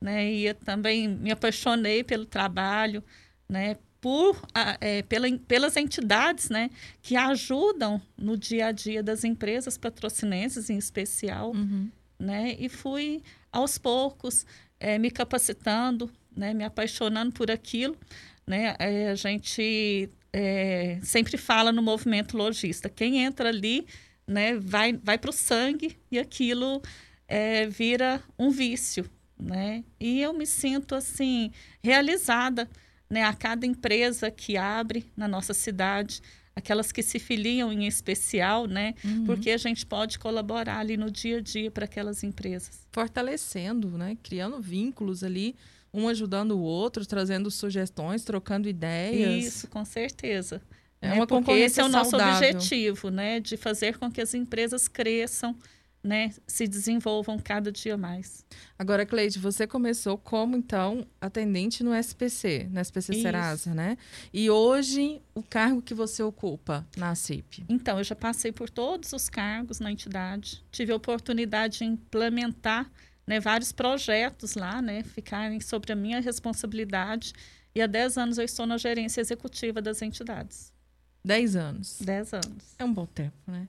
né? 0.00 0.30
E 0.30 0.46
eu 0.46 0.54
também 0.54 1.08
me 1.08 1.30
apaixonei 1.30 2.02
pelo 2.02 2.24
trabalho, 2.24 3.02
né? 3.48 3.76
Por, 4.00 4.38
é, 4.80 5.02
pela, 5.02 5.26
pelas 5.48 5.78
entidades 5.78 6.50
né, 6.50 6.68
que 7.00 7.16
ajudam 7.16 8.02
no 8.18 8.36
dia 8.36 8.66
a 8.66 8.72
dia 8.72 9.02
das 9.02 9.24
empresas 9.24 9.78
patrocinenses, 9.78 10.68
em 10.68 10.76
especial. 10.76 11.52
Uhum. 11.52 11.90
Né, 12.18 12.54
e 12.58 12.68
fui, 12.68 13.22
aos 13.50 13.78
poucos, 13.78 14.44
é, 14.78 14.98
me 14.98 15.10
capacitando, 15.10 16.10
né, 16.36 16.52
me 16.52 16.64
apaixonando 16.64 17.32
por 17.32 17.50
aquilo. 17.50 17.96
Né, 18.46 18.76
é, 18.78 19.08
a 19.08 19.14
gente 19.14 20.10
é, 20.36 20.98
sempre 21.00 21.36
fala 21.36 21.70
no 21.70 21.80
movimento 21.80 22.36
lojista. 22.36 22.88
Quem 22.88 23.22
entra 23.22 23.50
ali 23.50 23.86
né, 24.26 24.56
vai, 24.56 24.92
vai 24.92 25.16
para 25.16 25.30
o 25.30 25.32
sangue 25.32 25.96
e 26.10 26.18
aquilo 26.18 26.82
é, 27.28 27.68
vira 27.68 28.20
um 28.36 28.50
vício. 28.50 29.08
Né? 29.38 29.84
E 30.00 30.20
eu 30.20 30.32
me 30.32 30.44
sinto 30.44 30.96
assim 30.96 31.52
realizada 31.80 32.68
né, 33.08 33.22
a 33.22 33.32
cada 33.32 33.64
empresa 33.64 34.28
que 34.28 34.56
abre 34.56 35.06
na 35.16 35.28
nossa 35.28 35.54
cidade, 35.54 36.20
aquelas 36.56 36.90
que 36.90 37.02
se 37.02 37.20
filiam 37.20 37.72
em 37.72 37.86
especial, 37.86 38.66
né? 38.66 38.94
Uhum. 39.04 39.26
Porque 39.26 39.50
a 39.50 39.56
gente 39.56 39.84
pode 39.84 40.18
colaborar 40.18 40.78
ali 40.78 40.96
no 40.96 41.10
dia 41.10 41.38
a 41.38 41.40
dia 41.40 41.70
para 41.70 41.84
aquelas 41.84 42.22
empresas. 42.22 42.86
Fortalecendo, 42.90 43.90
né? 43.98 44.16
Criando 44.22 44.60
vínculos 44.60 45.22
ali 45.22 45.54
um 45.94 46.08
ajudando 46.08 46.58
o 46.58 46.60
outro, 46.60 47.06
trazendo 47.06 47.50
sugestões, 47.50 48.24
trocando 48.24 48.68
ideias. 48.68 49.44
Isso, 49.44 49.68
com 49.68 49.84
certeza. 49.84 50.60
É 51.00 51.12
uma 51.12 51.26
Porque 51.26 51.52
esse 51.52 51.80
é 51.80 51.84
o 51.84 51.88
nosso 51.88 52.10
saudável. 52.10 52.50
objetivo, 52.50 53.10
né? 53.10 53.38
De 53.38 53.56
fazer 53.56 53.98
com 53.98 54.10
que 54.10 54.20
as 54.20 54.34
empresas 54.34 54.88
cresçam, 54.88 55.54
né? 56.02 56.32
Se 56.46 56.66
desenvolvam 56.66 57.38
cada 57.38 57.70
dia 57.70 57.96
mais. 57.96 58.44
Agora, 58.78 59.06
Cleide, 59.06 59.38
você 59.38 59.66
começou 59.66 60.18
como, 60.18 60.56
então, 60.56 61.06
atendente 61.20 61.84
no 61.84 61.94
SPC, 61.94 62.68
no 62.70 62.80
SPC 62.80 63.12
Isso. 63.12 63.22
Serasa, 63.22 63.74
né? 63.74 63.96
E 64.32 64.50
hoje, 64.50 65.20
o 65.34 65.42
cargo 65.42 65.80
que 65.80 65.94
você 65.94 66.22
ocupa 66.22 66.86
na 66.96 67.14
CIP? 67.14 67.64
Então, 67.68 67.98
eu 67.98 68.04
já 68.04 68.16
passei 68.16 68.50
por 68.50 68.68
todos 68.68 69.12
os 69.12 69.28
cargos 69.28 69.78
na 69.78 69.92
entidade. 69.92 70.64
Tive 70.72 70.90
a 70.92 70.96
oportunidade 70.96 71.78
de 71.78 71.84
implementar 71.84 72.90
né, 73.26 73.40
vários 73.40 73.72
projetos 73.72 74.54
lá, 74.54 74.80
né, 74.82 75.02
ficarem 75.02 75.60
sobre 75.60 75.92
a 75.92 75.96
minha 75.96 76.20
responsabilidade. 76.20 77.32
E 77.74 77.82
há 77.82 77.86
10 77.86 78.18
anos 78.18 78.38
eu 78.38 78.44
estou 78.44 78.66
na 78.66 78.78
gerência 78.78 79.20
executiva 79.20 79.80
das 79.82 80.02
entidades. 80.02 80.72
10 81.24 81.56
anos. 81.56 81.98
10 82.00 82.34
anos. 82.34 82.74
É 82.78 82.84
um 82.84 82.92
bom 82.92 83.06
tempo, 83.06 83.36
né? 83.46 83.68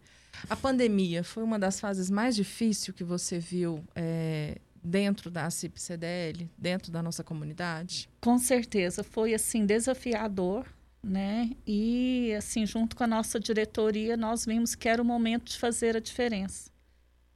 A 0.50 0.56
pandemia 0.56 1.24
foi 1.24 1.44
uma 1.44 1.58
das 1.58 1.80
fases 1.80 2.10
mais 2.10 2.36
difíceis 2.36 2.95
que 2.95 3.03
você 3.03 3.39
viu 3.39 3.84
é, 3.95 4.58
dentro 4.84 5.32
da 5.32 5.49
CIP-CDL, 5.49 6.49
dentro 6.58 6.91
da 6.91 7.01
nossa 7.01 7.24
comunidade? 7.24 8.10
Com 8.20 8.38
certeza, 8.38 9.03
foi 9.03 9.34
assim 9.34 9.66
desafiador, 9.66 10.68
né? 11.01 11.51
E 11.66 12.34
assim, 12.38 12.66
junto 12.66 12.95
com 12.95 13.06
a 13.06 13.08
nossa 13.08 13.39
diretoria, 13.39 14.18
nós 14.18 14.45
vimos 14.45 14.76
que 14.76 14.89
era 14.89 15.01
o 15.01 15.06
momento 15.06 15.49
de 15.49 15.58
fazer 15.58 15.95
a 15.95 15.99
diferença 15.99 16.74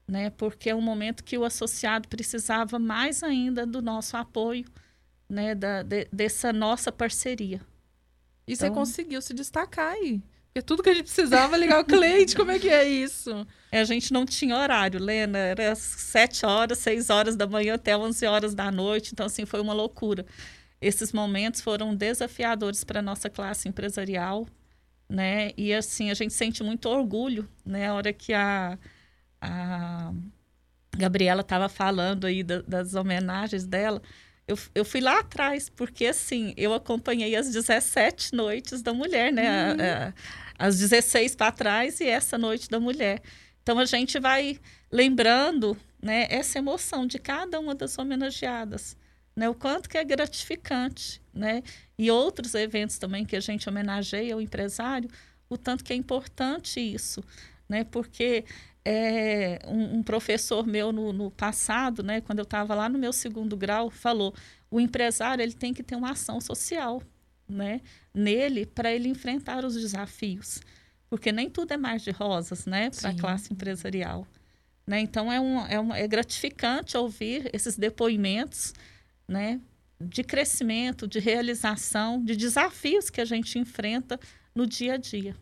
né? 0.09 0.31
Porque 0.31 0.71
é 0.71 0.75
um 0.75 0.81
momento 0.81 1.23
que 1.23 1.37
o 1.37 1.45
associado 1.45 2.07
precisava 2.07 2.79
mais 2.79 3.21
ainda 3.21 3.65
do 3.65 3.81
nosso 3.81 4.17
apoio, 4.17 4.65
né, 5.29 5.53
da, 5.53 5.83
de, 5.83 6.07
dessa 6.11 6.51
nossa 6.51 6.91
parceria. 6.91 7.61
E 8.47 8.53
então, 8.53 8.67
você 8.67 8.73
conseguiu 8.73 9.21
se 9.21 9.33
destacar 9.33 9.93
aí. 9.93 10.19
Porque 10.47 10.63
tudo 10.63 10.81
que 10.81 10.89
a 10.89 10.93
gente 10.95 11.05
precisava 11.05 11.55
ligar 11.55 11.79
o 11.79 11.85
cliente, 11.85 12.35
como 12.35 12.49
é 12.49 12.57
que 12.57 12.69
é 12.69 12.83
isso? 12.83 13.45
É, 13.71 13.79
a 13.79 13.83
gente 13.83 14.11
não 14.11 14.25
tinha 14.25 14.57
horário, 14.57 14.99
Lena. 14.99 15.37
Era 15.37 15.75
sete 15.75 16.43
horas, 16.43 16.79
seis 16.79 17.11
horas 17.11 17.35
da 17.35 17.45
manhã 17.45 17.75
até 17.75 17.95
11 17.95 18.25
horas 18.25 18.55
da 18.55 18.71
noite. 18.71 19.11
Então, 19.13 19.27
assim, 19.27 19.45
foi 19.45 19.61
uma 19.61 19.73
loucura. 19.73 20.25
Esses 20.81 21.13
momentos 21.13 21.61
foram 21.61 21.95
desafiadores 21.95 22.83
para 22.83 22.99
a 22.99 23.03
nossa 23.03 23.29
classe 23.29 23.69
empresarial, 23.69 24.47
né? 25.07 25.51
E, 25.55 25.71
assim, 25.71 26.09
a 26.09 26.15
gente 26.15 26.33
sente 26.33 26.63
muito 26.63 26.89
orgulho, 26.89 27.47
né? 27.63 27.87
A 27.87 27.93
hora 27.93 28.11
que 28.11 28.33
a, 28.33 28.79
a 29.41 30.11
Gabriela 30.97 31.41
estava 31.41 31.69
falando 31.69 32.25
aí 32.25 32.43
da, 32.43 32.61
das 32.61 32.95
homenagens 32.95 33.65
dela, 33.65 34.01
eu, 34.49 34.57
eu 34.73 34.83
fui 34.83 34.99
lá 34.99 35.19
atrás, 35.19 35.69
porque 35.69 36.07
assim, 36.07 36.53
eu 36.57 36.73
acompanhei 36.73 37.35
as 37.35 37.51
17 37.51 38.33
noites 38.33 38.81
da 38.81 38.93
mulher, 38.93 39.31
né? 39.31 39.73
Uhum. 39.73 39.77
A, 39.79 40.07
a, 40.07 40.67
as 40.67 40.79
16 40.79 41.35
para 41.35 41.51
trás 41.51 41.99
e 41.99 42.07
essa 42.07 42.37
noite 42.37 42.67
da 42.67 42.79
mulher. 42.79 43.21
Então 43.61 43.77
a 43.77 43.85
gente 43.85 44.19
vai 44.19 44.59
lembrando 44.91 45.77
né, 46.01 46.25
essa 46.29 46.57
emoção 46.57 47.05
de 47.05 47.19
cada 47.19 47.59
uma 47.59 47.75
das 47.75 47.97
homenageadas. 47.97 48.97
Né, 49.35 49.47
o 49.47 49.53
quanto 49.53 49.87
que 49.87 49.97
é 49.97 50.03
gratificante, 50.03 51.21
né? 51.33 51.63
E 51.97 52.11
outros 52.11 52.55
eventos 52.55 52.97
também 52.97 53.23
que 53.23 53.37
a 53.37 53.39
gente 53.39 53.69
homenageia 53.69 54.35
o 54.35 54.41
empresário, 54.41 55.09
o 55.47 55.57
tanto 55.57 55.83
que 55.83 55.93
é 55.93 55.95
importante 55.95 56.79
isso, 56.81 57.23
né? 57.69 57.85
Porque 57.85 58.43
é, 58.85 59.59
um, 59.67 59.97
um, 59.97 60.03
professor 60.03 60.65
meu 60.65 60.91
no, 60.91 61.11
no 61.11 61.29
passado, 61.31 62.01
né, 62.01 62.21
quando 62.21 62.39
eu 62.39 62.43
estava 62.43 62.73
lá 62.73 62.87
no 62.87 62.97
meu 62.97 63.11
segundo 63.11 63.55
grau, 63.57 63.89
falou: 63.89 64.33
o 64.71 64.79
empresário 64.79 65.41
ele 65.41 65.53
tem 65.53 65.73
que 65.73 65.83
ter 65.83 65.95
uma 65.95 66.11
ação 66.11 66.39
social, 66.39 67.01
né, 67.47 67.81
nele 68.13 68.65
para 68.65 68.91
ele 68.91 69.09
enfrentar 69.09 69.65
os 69.65 69.75
desafios, 69.75 70.61
porque 71.09 71.31
nem 71.31 71.49
tudo 71.49 71.73
é 71.73 71.77
mais 71.77 72.01
de 72.01 72.11
rosas, 72.11 72.65
né, 72.65 72.89
para 72.89 73.09
a 73.09 73.15
classe 73.15 73.53
empresarial. 73.53 74.25
Né? 74.87 75.01
Então 75.01 75.31
é, 75.31 75.39
um, 75.39 75.65
é, 75.67 75.79
um, 75.79 75.93
é 75.93 76.07
gratificante 76.07 76.97
ouvir 76.97 77.49
esses 77.53 77.77
depoimentos, 77.77 78.73
né, 79.27 79.59
de 80.01 80.23
crescimento, 80.23 81.07
de 81.07 81.19
realização, 81.19 82.23
de 82.23 82.35
desafios 82.35 83.09
que 83.09 83.21
a 83.21 83.25
gente 83.25 83.59
enfrenta 83.59 84.19
no 84.55 84.65
dia 84.65 84.93
a 84.93 84.97
dia. 84.97 85.35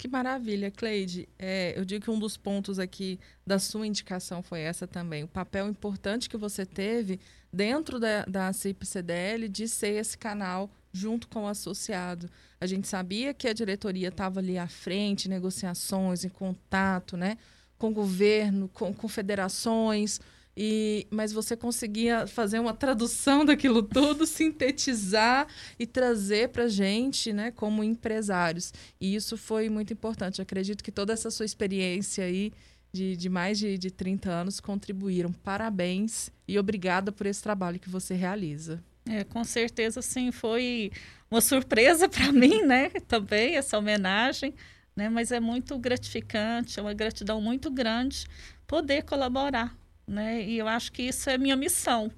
Que 0.00 0.08
maravilha, 0.08 0.70
Cleide. 0.70 1.28
É, 1.38 1.74
eu 1.76 1.84
digo 1.84 2.06
que 2.06 2.10
um 2.10 2.18
dos 2.18 2.34
pontos 2.34 2.78
aqui 2.78 3.20
da 3.46 3.58
sua 3.58 3.86
indicação 3.86 4.42
foi 4.42 4.60
essa 4.60 4.86
também. 4.86 5.24
O 5.24 5.28
papel 5.28 5.68
importante 5.68 6.26
que 6.26 6.38
você 6.38 6.64
teve 6.64 7.20
dentro 7.52 8.00
da, 8.00 8.24
da 8.24 8.50
CIP-CDL 8.50 9.46
de 9.46 9.68
ser 9.68 10.00
esse 10.00 10.16
canal 10.16 10.70
junto 10.90 11.28
com 11.28 11.44
o 11.44 11.46
associado. 11.46 12.30
A 12.58 12.64
gente 12.64 12.88
sabia 12.88 13.34
que 13.34 13.46
a 13.46 13.52
diretoria 13.52 14.08
estava 14.08 14.40
ali 14.40 14.56
à 14.56 14.66
frente, 14.66 15.28
negociações, 15.28 16.24
em 16.24 16.30
contato 16.30 17.14
né, 17.14 17.36
com 17.76 17.90
o 17.90 17.92
governo, 17.92 18.70
com, 18.72 18.94
com 18.94 19.06
federações 19.06 20.18
e, 20.62 21.06
mas 21.08 21.32
você 21.32 21.56
conseguia 21.56 22.26
fazer 22.26 22.58
uma 22.58 22.74
tradução 22.74 23.46
daquilo 23.46 23.82
tudo, 23.82 24.26
sintetizar 24.26 25.46
e 25.78 25.86
trazer 25.86 26.50
para 26.50 26.68
gente, 26.68 27.32
né, 27.32 27.50
como 27.50 27.82
empresários. 27.82 28.70
E 29.00 29.14
isso 29.14 29.38
foi 29.38 29.70
muito 29.70 29.94
importante. 29.94 30.42
Acredito 30.42 30.84
que 30.84 30.92
toda 30.92 31.14
essa 31.14 31.30
sua 31.30 31.46
experiência 31.46 32.24
aí 32.24 32.52
de, 32.92 33.16
de 33.16 33.30
mais 33.30 33.58
de, 33.58 33.78
de 33.78 33.90
30 33.90 34.30
anos 34.30 34.60
contribuíram. 34.60 35.32
Parabéns 35.32 36.30
e 36.46 36.58
obrigada 36.58 37.10
por 37.10 37.26
esse 37.26 37.42
trabalho 37.42 37.80
que 37.80 37.88
você 37.88 38.12
realiza. 38.12 38.84
É, 39.08 39.24
com 39.24 39.42
certeza, 39.44 40.02
sim, 40.02 40.30
foi 40.30 40.92
uma 41.30 41.40
surpresa 41.40 42.06
para 42.06 42.30
mim, 42.36 42.66
né? 42.66 42.90
Também 43.08 43.56
essa 43.56 43.78
homenagem, 43.78 44.54
né? 44.94 45.08
Mas 45.08 45.32
é 45.32 45.40
muito 45.40 45.78
gratificante, 45.78 46.78
é 46.78 46.82
uma 46.82 46.92
gratidão 46.92 47.40
muito 47.40 47.70
grande 47.70 48.26
poder 48.66 49.04
colaborar 49.04 49.79
né? 50.10 50.42
E 50.42 50.58
eu 50.58 50.66
acho 50.66 50.90
que 50.90 51.02
isso 51.02 51.30
é 51.30 51.38
minha 51.38 51.56
missão, 51.56 52.10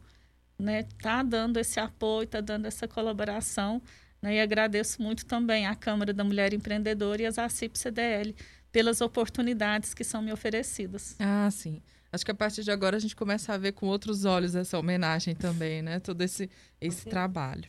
né? 0.58 0.84
Tá 1.00 1.22
dando 1.22 1.58
esse 1.58 1.78
apoio, 1.78 2.26
tá 2.26 2.40
dando 2.40 2.66
essa 2.66 2.88
colaboração, 2.88 3.82
né? 4.20 4.36
E 4.36 4.40
agradeço 4.40 5.02
muito 5.02 5.26
também 5.26 5.66
à 5.66 5.74
Câmara 5.74 6.12
da 6.12 6.24
Mulher 6.24 6.54
Empreendedora 6.54 7.22
e 7.22 7.26
às 7.26 7.38
ACIP 7.38 7.78
CDL 7.78 8.34
pelas 8.72 9.02
oportunidades 9.02 9.92
que 9.92 10.02
são 10.02 10.22
me 10.22 10.32
oferecidas. 10.32 11.14
Ah, 11.18 11.50
sim. 11.50 11.82
Acho 12.12 12.26
que 12.26 12.30
a 12.30 12.34
partir 12.34 12.62
de 12.62 12.70
agora 12.70 12.98
a 12.98 13.00
gente 13.00 13.16
começa 13.16 13.54
a 13.54 13.56
ver 13.56 13.72
com 13.72 13.86
outros 13.86 14.26
olhos 14.26 14.54
essa 14.54 14.78
homenagem 14.78 15.34
também, 15.34 15.80
né? 15.80 15.98
Todo 15.98 16.20
esse, 16.20 16.50
esse 16.78 17.06
trabalho. 17.06 17.64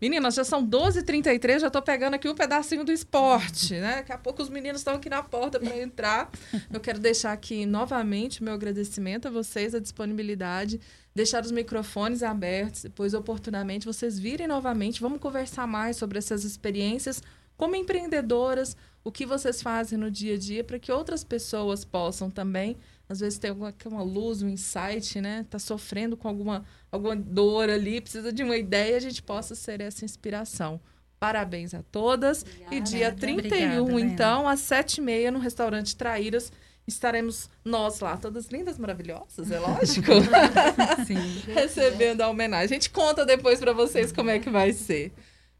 Meninas, 0.00 0.34
já 0.34 0.42
são 0.42 0.66
12h33, 0.66 1.60
já 1.60 1.68
estou 1.68 1.80
pegando 1.80 2.14
aqui 2.14 2.28
um 2.28 2.34
pedacinho 2.34 2.82
do 2.82 2.90
esporte, 2.90 3.74
né? 3.74 3.96
Daqui 3.96 4.12
a 4.12 4.18
pouco 4.18 4.42
os 4.42 4.48
meninos 4.48 4.80
estão 4.80 4.94
aqui 4.94 5.08
na 5.08 5.22
porta 5.22 5.60
para 5.60 5.78
entrar. 5.78 6.28
Eu 6.72 6.80
quero 6.80 6.98
deixar 6.98 7.30
aqui 7.30 7.64
novamente 7.64 8.42
meu 8.42 8.54
agradecimento 8.54 9.28
a 9.28 9.30
vocês, 9.30 9.76
a 9.76 9.78
disponibilidade, 9.78 10.80
deixar 11.14 11.44
os 11.44 11.52
microfones 11.52 12.24
abertos, 12.24 12.82
depois 12.82 13.14
oportunamente 13.14 13.86
vocês 13.86 14.18
virem 14.18 14.48
novamente, 14.48 15.00
vamos 15.00 15.20
conversar 15.20 15.68
mais 15.68 15.96
sobre 15.96 16.18
essas 16.18 16.42
experiências 16.42 17.22
como 17.56 17.76
empreendedoras, 17.76 18.76
o 19.04 19.12
que 19.12 19.24
vocês 19.24 19.62
fazem 19.62 19.98
no 19.98 20.10
dia 20.10 20.34
a 20.34 20.38
dia 20.38 20.64
para 20.64 20.78
que 20.78 20.90
outras 20.90 21.22
pessoas 21.22 21.84
possam 21.84 22.28
também 22.28 22.76
às 23.08 23.20
vezes 23.20 23.38
tem 23.38 23.50
alguma 23.50 23.74
uma 23.86 24.02
luz, 24.02 24.42
um 24.42 24.48
insight, 24.48 25.20
né? 25.20 25.46
Tá 25.48 25.58
sofrendo 25.58 26.16
com 26.16 26.28
alguma, 26.28 26.64
alguma 26.90 27.14
dor 27.14 27.68
ali, 27.68 28.00
precisa 28.00 28.32
de 28.32 28.42
uma 28.42 28.56
ideia, 28.56 28.96
a 28.96 29.00
gente 29.00 29.22
possa 29.22 29.54
ser 29.54 29.80
essa 29.80 30.04
inspiração. 30.04 30.80
Parabéns 31.18 31.74
a 31.74 31.82
todas. 31.82 32.42
Obrigada, 32.42 32.74
e 32.74 32.80
dia 32.80 33.12
31, 33.12 33.82
obrigada, 33.82 34.00
então, 34.00 34.48
às 34.48 34.60
7h30, 34.60 35.30
no 35.30 35.38
restaurante 35.38 35.96
Traíras, 35.96 36.52
estaremos 36.86 37.48
nós 37.64 38.00
lá, 38.00 38.16
todas 38.16 38.46
lindas, 38.48 38.78
maravilhosas, 38.78 39.50
é 39.50 39.58
lógico. 39.58 40.12
Sim. 41.06 41.42
Recebendo 41.52 42.20
a 42.20 42.28
homenagem. 42.28 42.64
A 42.64 42.80
gente 42.80 42.90
conta 42.90 43.24
depois 43.24 43.58
para 43.58 43.72
vocês 43.72 44.12
como 44.12 44.30
é 44.30 44.38
que 44.38 44.50
vai 44.50 44.72
ser. 44.72 45.12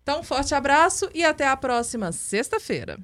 Então, 0.02 0.20
um 0.20 0.22
forte 0.22 0.54
abraço 0.54 1.08
e 1.14 1.24
até 1.24 1.46
a 1.46 1.56
próxima 1.56 2.12
sexta-feira. 2.12 2.98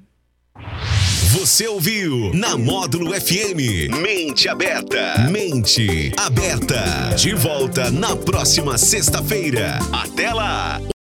Você 1.31 1.65
ouviu 1.65 2.33
na 2.33 2.57
Módulo 2.57 3.13
FM. 3.13 3.95
Mente 4.01 4.49
aberta. 4.49 5.29
Mente 5.31 6.11
aberta. 6.17 7.15
De 7.15 7.33
volta 7.33 7.89
na 7.89 8.17
próxima 8.17 8.77
sexta-feira. 8.77 9.79
Até 9.93 10.33
lá! 10.33 10.91